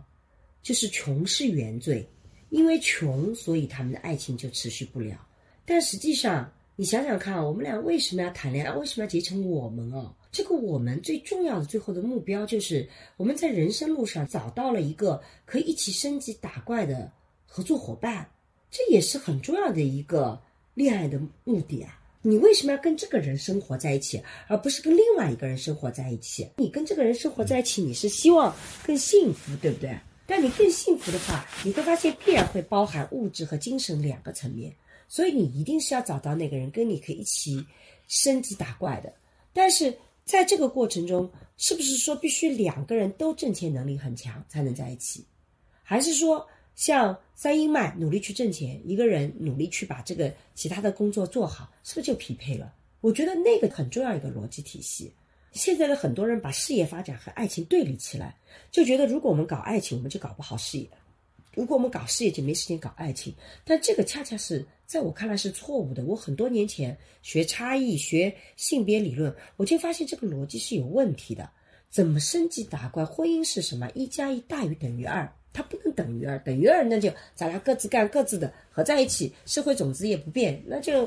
[0.61, 2.07] 就是穷是原罪，
[2.51, 5.27] 因为穷，所以他们的爱情就持续不了。
[5.65, 8.71] 但实际上，你想想看，我们俩为什么要谈恋爱？
[8.73, 10.13] 为什么要结成我们哦？
[10.31, 17.11] 这个我们最重要的最后的目标，就是我们在人生路上找到了一个可以一起升级打怪的
[17.47, 18.29] 合作伙伴，
[18.69, 20.39] 这也是很重要的一个。
[20.75, 26.49] 恋爱的目的啊，你为什么要跟这个人生活在一起，而不是跟另外一个人生活在一起？
[26.57, 28.53] 你跟这个人生活在一起，你是希望
[28.83, 29.97] 更幸福，对不对？
[30.25, 34.75] 但你更幸福的话，你会发现必然会包含物质和精神两个层面，
[35.07, 37.65] 所以你一定是要找到那个人跟你可以一起
[38.07, 39.13] 升级打怪的。
[39.53, 39.95] 但是
[40.25, 45.23] 在这个过程中，是不是说必须两个人都挣钱能力很强才能在一起，
[45.83, 46.45] 还是说？
[46.77, 52.71] 像三英麦努力去挣钱，一个人努力去把这个其他的工作做好，是不是就匹配了？
[53.01, 55.11] 我觉得那个很重要一个逻辑体系。
[55.53, 58.37] 现在的很多人把事业发展和爱情对立起来，
[58.71, 60.85] 就觉得如果我们搞爱情，我们就搞不好事业；
[61.55, 63.33] 如果我们搞事业，就没时间搞爱情。
[63.65, 66.05] 但这个恰恰是在我看来是错误的。
[66.05, 71.49] 我很多年前学差异、学性别理论，我就发现这个逻辑是有问题的。
[71.89, 73.03] 怎么升级打怪？
[73.03, 73.89] 婚姻是什么？
[73.95, 75.33] 一加一大于等于二。
[75.57, 81.03] 它不能等于二，等于二那就咱俩各自干各自的，合在一起，社会种子也不变，那就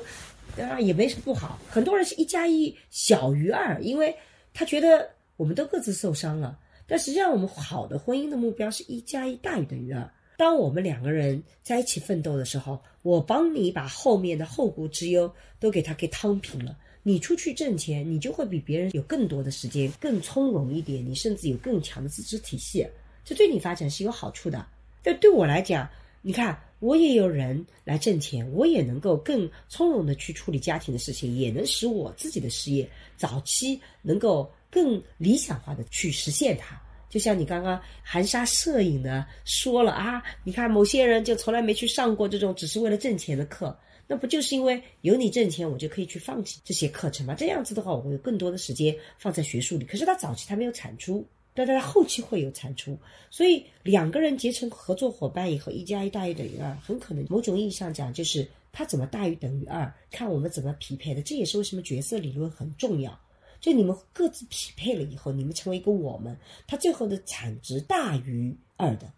[0.59, 1.57] 啊也没什么不好。
[1.69, 4.13] 很多人是一加一小于二，因为
[4.53, 6.59] 他觉得我们都各自受伤了。
[6.89, 10.11] 但实际上，我们好的婚姻的目标是一加一大于等于二。
[10.37, 16.77] 当我们两个人在一起奋斗的时候，我帮你把后面的后顾之忧都给他给摊平了。
[17.05, 22.85] 你出去挣钱，你就会比别人有更多的时间，更从容一点，你甚至有更强的自知体系。
[23.31, 24.66] 这对你发展是有好处的，
[25.05, 25.89] 但对我来讲，
[26.20, 36.76] 你看，我也有人来挣钱，我也能够更从容的去处理家庭的事情，也能使我自己的事业早期能够更理想化的去实现它。
[37.09, 43.78] 就像你刚刚含沙射影的说了啊，你看某些人就从来没去上过这种只是为了挣钱的课，
[44.09, 47.37] 那不就是因为有你挣钱，我就可以去放弃这些课程吗？
[47.39, 49.85] 这样子的话，我会有更多的时间放在学术里。
[49.85, 51.24] 可是他早期他没有产出。
[51.53, 52.97] 但在后期会有产出，
[53.31, 61.21] 所以两个人结成合作伙伴以后，一加一大于等于二，很可能某种意义上讲就是他怎么大于等于二，看我们怎么匹配的。
[61.23, 63.19] 这也是为什么角色理论很重要。
[63.61, 66.37] 就你们各自匹配了以后，你们成为一个我们，
[66.67, 69.13] 他最后的产值大于二的。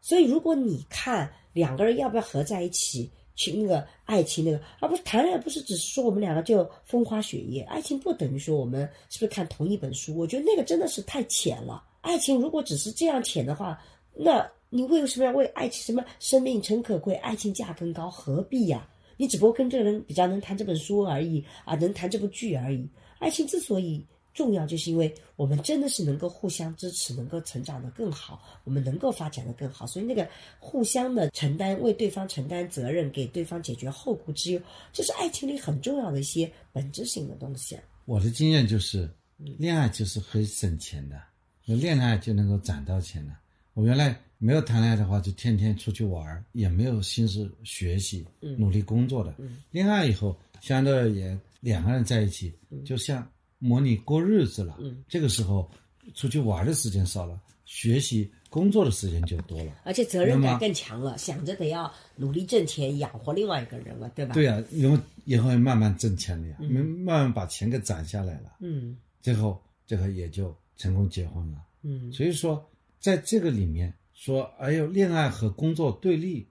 [0.00, 3.10] 所以如果你看两个人要不要合在一起。
[3.34, 7.60] 去那个爱情那个，而不是谈恋爱，不是只是说我们两个就风花雪月。
[7.62, 10.16] 爱情不等于说我们是不是看同一本书？
[10.16, 11.82] 我觉得那个真的是太浅了。
[12.00, 13.82] 爱情如果只是这样浅的话，
[14.14, 18.10] 那你为什么要为爱情什么生命诚可贵，爱情价更高？
[18.10, 18.88] 何必呀？
[19.16, 22.88] 你只不过跟这个人比较能谈这本书而已啊，能谈这部剧而已。
[23.18, 24.04] 爱情之所以。
[24.34, 30.28] 重要就是因为我们真的是能够互相支持，能够成长的更好，我们能够发展的更好，所以那个
[30.58, 34.60] 互相的承担，为对方承担责任，给对方解决后顾之忧，
[34.92, 37.78] 这是爱情里很重要的一些本质性的东西。
[38.06, 39.08] 我的经验就是，
[39.56, 41.22] 恋爱就是可以省钱的，
[41.66, 43.32] 有恋爱就能够攒到钱的。
[43.72, 48.26] 我原来没有谈恋爱的话，就天天出去玩，也没有心思学习、
[48.58, 49.32] 努力工作的。
[49.70, 52.52] 恋爱以后，相对而言，两个人在一起，
[52.84, 53.24] 就像。
[53.64, 55.70] 模拟过日子了，嗯，这个时候
[56.14, 64.34] 出去玩的时间少了，学习工作的时间就多了，而且责任感更强了，想着得要努力挣钱养活另外一个人了，对吧？
[64.34, 72.68] 对啊，因为以后会慢慢挣钱了呀，慢慢慢把钱给攒下来了，嗯，最后最后也就成功结婚了，嗯，所以说
[73.00, 76.46] 在这个里面说，哎呦，恋爱和工作对立，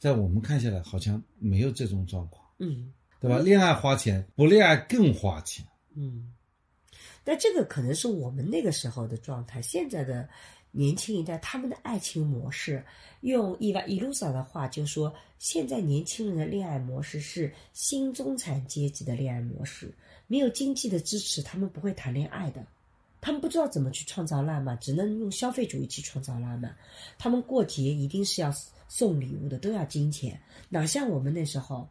[0.00, 3.38] 在我们看下来好像没有这种状况，嗯，对吧？
[3.38, 6.32] 恋爱花钱，不恋爱更花钱，嗯。
[7.28, 9.60] 但这个可能是我们那个时候的状态。
[9.60, 10.26] 现在的
[10.70, 12.82] 年轻一代，他们的爱情模式，
[13.20, 19.92] 用伊娃伊鲁萨的话就说，现在年轻人的恋爱模式是新中产阶级的恋爱模式。
[20.26, 22.64] 没有经济的支持，他们不会谈恋爱的。
[23.20, 26.74] 他们不知道怎么去创造浪漫，只能用消费主义去创造浪漫。
[27.18, 28.50] 他们过节一定是要
[28.88, 31.86] 送礼物的，都要金钱，哪像我们那时候。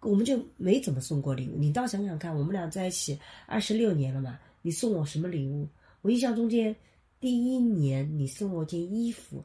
[0.00, 1.56] 我们就没怎么送过礼物。
[1.56, 5.68] 你倒想想看，我们俩在一起二十六年了嘛，你送我什么礼物？
[6.00, 6.74] 我印象中间，
[7.20, 9.44] 第一年你送我件衣服，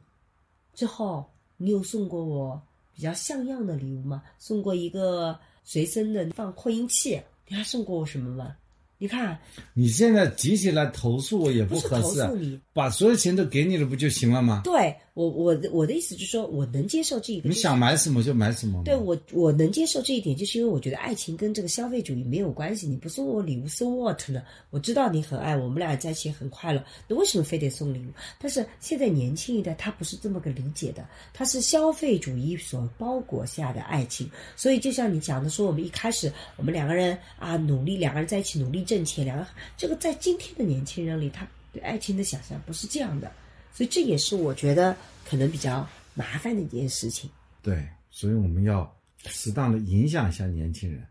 [0.72, 1.26] 之后
[1.58, 2.58] 你有送过我
[2.94, 4.22] 比较像样的礼物吗？
[4.38, 8.56] 送过一个随身的放扩音器，你还送过我什么吗？
[8.96, 9.38] 你看，
[9.74, 12.32] 你现在急起来投诉我也不合适啊！
[12.34, 14.62] 你把所有钱都给你了不就行了吗？
[14.64, 17.48] 对我，我我的意思就是说，我能接受这一个。
[17.48, 18.82] 你想买什么就买什么。
[18.84, 22.86] 对我，我能接受这一点，就是因为我觉得爱情跟这个消费主义没有关系。
[22.86, 24.42] 你不送我礼物，so what 呢？
[24.70, 28.10] 我知道你很爱我，们俩在一起很快乐，那为什么非得送礼物？
[28.38, 34.30] 但是现在年轻一代他不是这么个理解的，他是消费主义所包裹下的爱情。
[34.56, 39.46] 所以就像你讲的说，我们一开始我们两个人啊努力，两个人在一起努力挣钱，两个。
[39.76, 43.30] 这个在今天的年轻人里，他对爱情的想象不是这样的，
[43.72, 47.30] 所以这也是我觉得可能比较麻烦的一件事情。
[47.62, 48.90] 对，所以我们要
[49.26, 51.06] 适当的影响一下年轻人。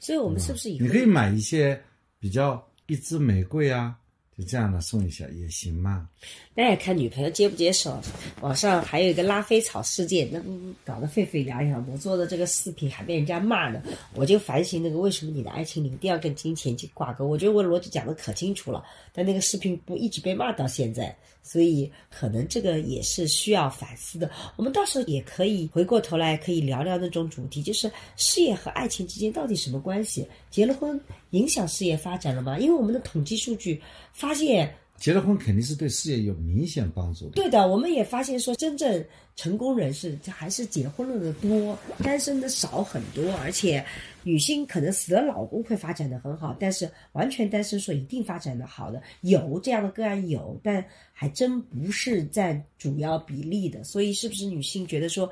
[0.00, 1.80] 所以我们是不是以后你可以买一些
[2.18, 3.98] 比较一支玫瑰啊？
[4.38, 6.08] 就这样的送一下也行嘛，
[6.54, 8.00] 那也看女朋友接不接受。
[8.40, 11.84] 网上还有一个拉菲草事件，那不搞得沸沸扬扬。
[11.90, 13.82] 我做的这个视频还被人家骂呢，
[14.14, 17.26] 我就反省那个为什么你的爱情里一定要跟金钱去挂钩？
[17.26, 21.12] 我觉得我逻辑讲的可清楚了，但那个视频不一直被骂到现在，
[21.42, 24.30] 所以可能这个也是需要反思的。
[24.54, 30.24] 我们到时候也可以回过头来可以聊聊那种主题，就是事业和爱情之间到底什么关系？
[30.48, 31.00] 结了婚
[31.30, 32.58] 影响事业发展了吗？
[32.58, 33.78] 因为我们的统计数据
[34.12, 34.38] 发。
[34.38, 37.32] 现结了婚肯定是对事业有明显帮助的。
[37.32, 39.04] 对的，我们也发现说，真正
[39.34, 43.32] 成功人士还是结婚了的多，单身的少很多。
[43.38, 43.84] 而且，
[44.22, 53.82] 女性可能死了老公会发展的很好，但是完全单身说一定发展的好的有这样的个案有，但还真不是占主要比例的。
[53.82, 55.28] 所以，是不是女性觉得说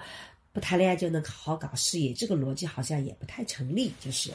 [0.53, 2.13] 不谈恋爱就能好好搞事业？
[2.13, 3.93] 这个逻辑好像也不太成立。
[4.01, 4.31] 就是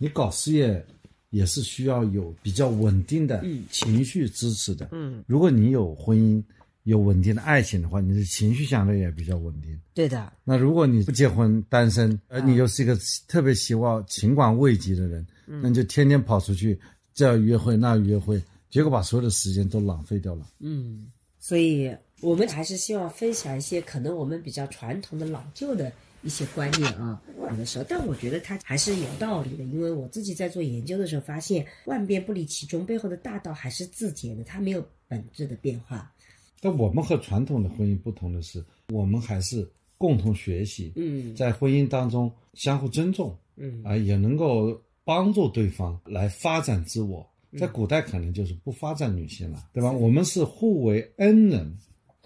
[0.00, 0.84] 你搞事业。
[1.32, 4.88] 也是需要有比较稳定的情绪支持的。
[4.90, 6.42] 嗯，如果你有婚姻、
[6.82, 9.80] 有稳定的爱情的话，你的情绪相对也比较稳定。
[9.94, 10.32] 对的。
[10.42, 12.98] 那如果你不结婚、单身，而你又是一个
[13.28, 16.76] 特别希望情感慰藉的人，那你就天天跑出去
[17.14, 20.44] 这要约会那约会，结果把所有的时间都浪费掉了。
[20.58, 21.06] 嗯，
[21.38, 25.92] 所以我们还是希望分享一些可能我们比较传统的老旧的。
[26.22, 36.12] 一些观念啊，有的时候，但我觉得它还是有道理的，因为我自己在做研究的时候发现，万变不离其宗，背后的大道还是自己的，它没有本质的变化。
[36.60, 39.66] 但我们和传统的婚姻不同的是，我们还是
[39.96, 47.26] 共同学习，嗯，在婚姻当中相互尊重，嗯啊，也能够帮助对方来发展自我。
[47.58, 49.90] 在古代可能就是不发展女性了，对吧？
[49.90, 51.76] 我们是互为恩人。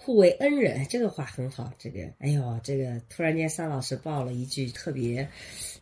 [0.04, 1.72] 互为恩人，这个话很好。
[1.78, 5.26] 这个，哎呦，这个突然间，桑老师爆了一句特别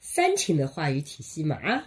[0.01, 1.83] 煽情的话语体系嘛，啊，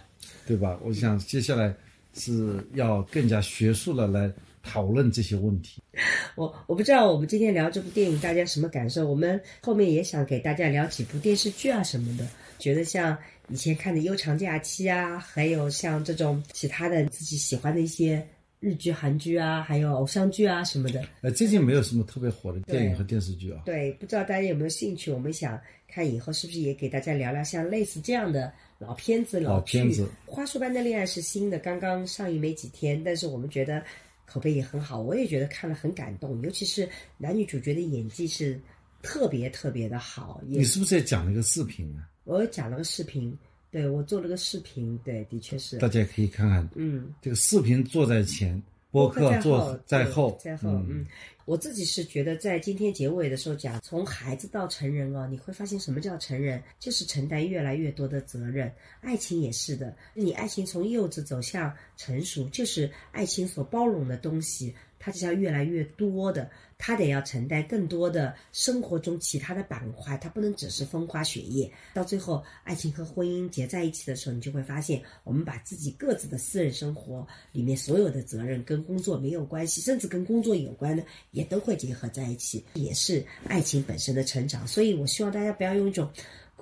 [0.46, 0.78] 对吧？
[0.84, 1.74] 我想接下来
[2.12, 4.30] 是要更加学术的来
[4.62, 5.82] 讨论这些问题。
[6.36, 9.08] 我我不知道我们今天聊这部电影大家什么感受？
[9.08, 12.28] 我们后面也想给大家聊几部电视剧啊什么的。
[12.58, 13.16] 觉得像
[13.48, 18.28] 以前看的《悠长假期》啊，还有像这种其他的自己喜欢的一些。
[18.66, 21.00] 日剧、韩剧啊，还有偶像剧啊什么的。
[21.20, 23.62] 呃，最近没有什么特别火的电影和电视剧啊。
[23.64, 25.08] 对，不知道大家有没有兴趣？
[25.08, 25.56] 我们想
[25.86, 30.08] 看以后是不是也给大家聊聊像类似这样的老片子、老片子。
[30.26, 33.80] 花束般的恋爱是新的，刚刚上映没几天，但是我们觉得
[34.26, 36.88] 口碑也很好，我也觉得看了很感动，尤其是
[37.18, 38.60] 男女主角的演技是
[39.00, 40.40] 特别特别的好。
[40.44, 42.10] 你是不是也讲了一个视频啊？
[42.24, 43.32] 我讲了个视频。
[43.70, 46.68] 对我做了个视频，对，的确是，大家可以看看。
[46.74, 50.70] 嗯，这个视频做在前，播客做在后，在后。
[50.88, 51.04] 嗯，
[51.44, 58.72] 我自己是觉得，在今天结尾的时候讲，从孩子到成人哦，你会发现什么叫成人，就是承担越来越多的责任。
[59.00, 64.74] 爱情也是的，你爱情从幼稚走向成熟，就是爱情所包容的东西。
[65.06, 71.70] 它就要越来越多的，他得要承担更多的生活中其他的板块，它不能只是风花雪月。
[71.94, 84.66] 到最后，爱情和婚姻结在一起的时候，你就会发现，我们把自己各自的私人生活里面所有的责任跟工作没有关系，甚至跟工作有关的，也都会结合在一起，也是爱情本身的成长。
[84.66, 86.10] 所以我希望大家不要用一种。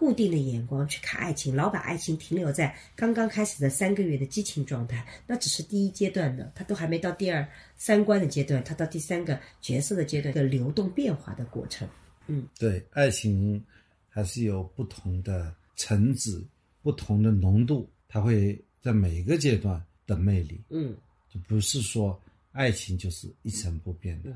[0.04, 11.88] 固定的眼光去看爱情，老把爱情停留在刚刚开始的三个月的激情状态，那只是第一阶段的，他都还没到第二三观的阶段，他到第三个角色的阶段的流动变化的过程。
[12.26, 13.64] 嗯，对，爱情
[14.10, 16.46] 还是有不同的层次、
[16.82, 20.60] 不同的浓度，它会在每一个阶段的魅力。
[20.68, 20.94] 嗯，
[21.30, 22.20] 就不是说
[22.52, 24.30] 爱情就是一成不变的。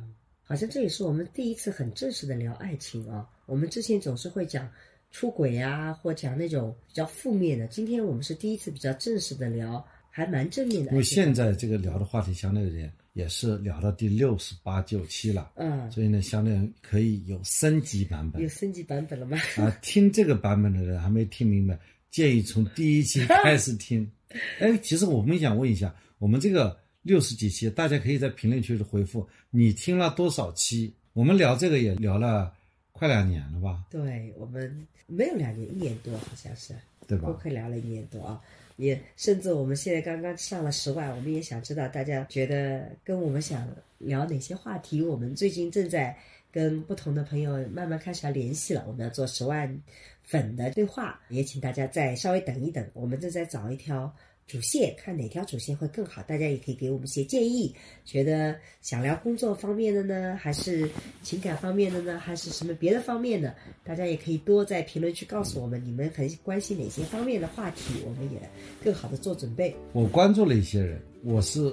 [0.45, 3.29] 好像这也是我们第一次很正式的聊爱情啊。
[3.45, 4.67] 我们之前总是会讲。
[5.11, 7.67] 出轨啊，或讲那种比较负面的。
[7.67, 10.93] 今天我们是第一次比较正式的聊，还蛮正面的。
[10.93, 18.41] 因为现在这个聊的话题相对而言也是聊到第六十八九期了，嗯，所以呢，相对可以有升级版本。
[18.41, 19.39] 有升级版本了吗？
[19.57, 21.79] 啊，听这个版本的人还没听明白，
[22.11, 24.09] 建议从第一期开始听。
[24.61, 30.95] 哎，其实我们想问一下，我们这个六十几期，大家可以在评论区里回复你听了多少期？
[31.15, 32.53] 我们聊这个也聊了
[32.99, 33.85] 快两年了吧？
[33.89, 36.75] 对我们没有两年，一年多好像是，
[37.07, 37.29] 对吧？
[37.29, 38.41] 都快聊了一年多啊，
[38.77, 43.69] 也甚至我们现在刚刚上了十万，我们也想知道大家觉得跟我们想
[43.99, 45.01] 聊哪些话题。
[45.01, 46.17] 我们最近正在
[46.51, 49.81] 跟不同的朋友慢慢开始要联系了，我们要做十万
[50.25, 54.13] 粉的对话，也请大家再稍微等一等，我们正在找一条。
[54.49, 57.73] 主线看哪条主线会更好，大家也可以给我们一些建议。
[58.07, 60.89] 觉得想聊工作方面的呢，还是
[61.23, 63.55] 情感方面的呢，还是什么别的方面的？
[63.85, 68.41] 大家也可以多在评论区告诉我们，你们很关心哪些方面的话题，我们也
[68.83, 69.77] 更好的做准备。
[69.93, 71.71] 我关注了一些人，我是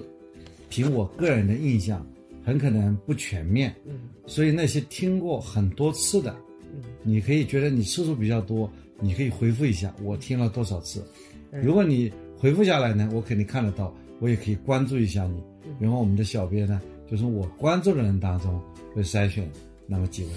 [0.67, 2.05] 凭我个人的印象，
[2.43, 6.35] 很可能不全面，嗯，所以那些听过很多次的，
[6.73, 8.69] 嗯，你可以觉得你次数比较多，
[8.99, 11.01] 你可以回复一下我听了多少次。
[11.63, 15.41] 如果你回复下来呢，我肯定看得到，我也可以关注一下你。
[15.79, 16.79] 然后我们的小编呢，
[17.09, 18.61] 就是我关注的人当中
[18.93, 19.49] 会筛选
[19.87, 20.29] 那么几位，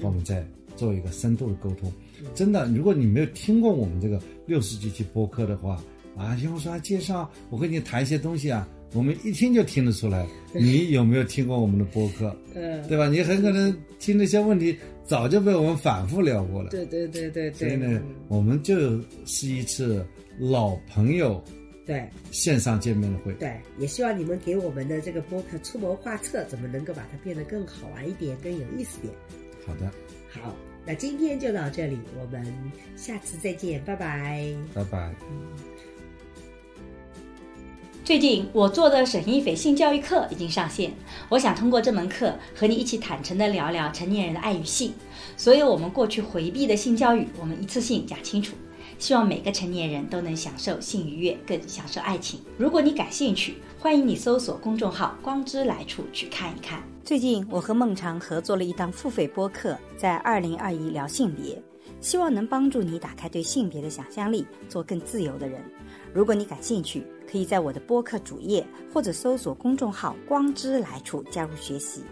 [0.00, 0.44] 和我们再
[0.76, 1.92] 做一个深度的沟通。
[2.34, 5.80] 真的，如果你没有听过我们这个六十几期播客的话，
[6.16, 12.34] 啊，因为说介绍，我跟你谈一些东西啊，我们一听就听得出来， 你有没有听过我们的播客？
[12.54, 13.08] 嗯，对吧？
[13.08, 16.70] 你很可能听那些问题早就被我们反复聊过了。
[16.70, 17.52] 对对对对对。
[17.52, 20.04] 所以呢，我们就是一次。
[20.38, 21.42] 老朋友，
[21.86, 29.12] 对线上见面的会，对，也希望你们给我们的这个播客出谋划策，怎么能够把它变得更好玩一点，更有意思点。
[29.66, 29.90] 好的，
[30.28, 30.54] 好，
[30.86, 32.44] 那今天就到这里，我们
[32.96, 35.14] 下次再见，拜拜，拜拜。
[38.04, 40.92] 最近我做的沈一斐性教育课已经上线，
[41.28, 44.92] 我想通过这门课和你一起坦诚的聊聊成年人的爱与性，
[45.36, 48.56] 所有我们过去回避的性教育，我们一次性讲清楚。
[49.02, 52.38] 希望每个成年人都能享受性愉悦，更享受爱情。
[52.56, 56.80] 如果你感兴趣，欢迎你搜索公众号“光之来处”去看一看。
[57.02, 61.60] 最近我和孟尝合作了一档付费播客，在二零二一聊性别，
[62.00, 65.60] 希望能帮助你打开对性别的想象力，做更自由的人。
[66.14, 68.64] 如果你感兴趣，可以在我的播客主页
[68.94, 72.04] 或者搜索公众号“光之来处”加入学习。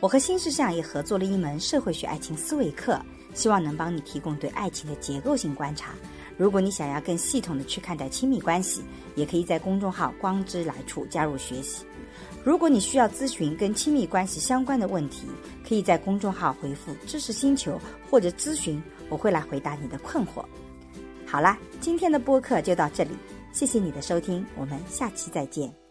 [0.00, 3.00] 我和新世相也合作了一门社会学爱情思维课，
[3.34, 5.94] 希望能帮你提供对爱情的结构性观察。
[6.36, 8.82] 如果你想要更系统的去看待亲密关系，
[9.14, 11.84] 也可以在公众号“光之来处”加入学习。
[12.42, 15.26] 如果你需要咨询跟亲密关系相关的问题，
[15.66, 17.80] 可以在公众号回复“知识星球”
[18.10, 20.44] 或者咨询，我会来回答你的困惑。
[21.26, 23.10] 好啦，今天的播客就到这里，
[23.52, 25.83] 谢谢你的收听，我们下期再见。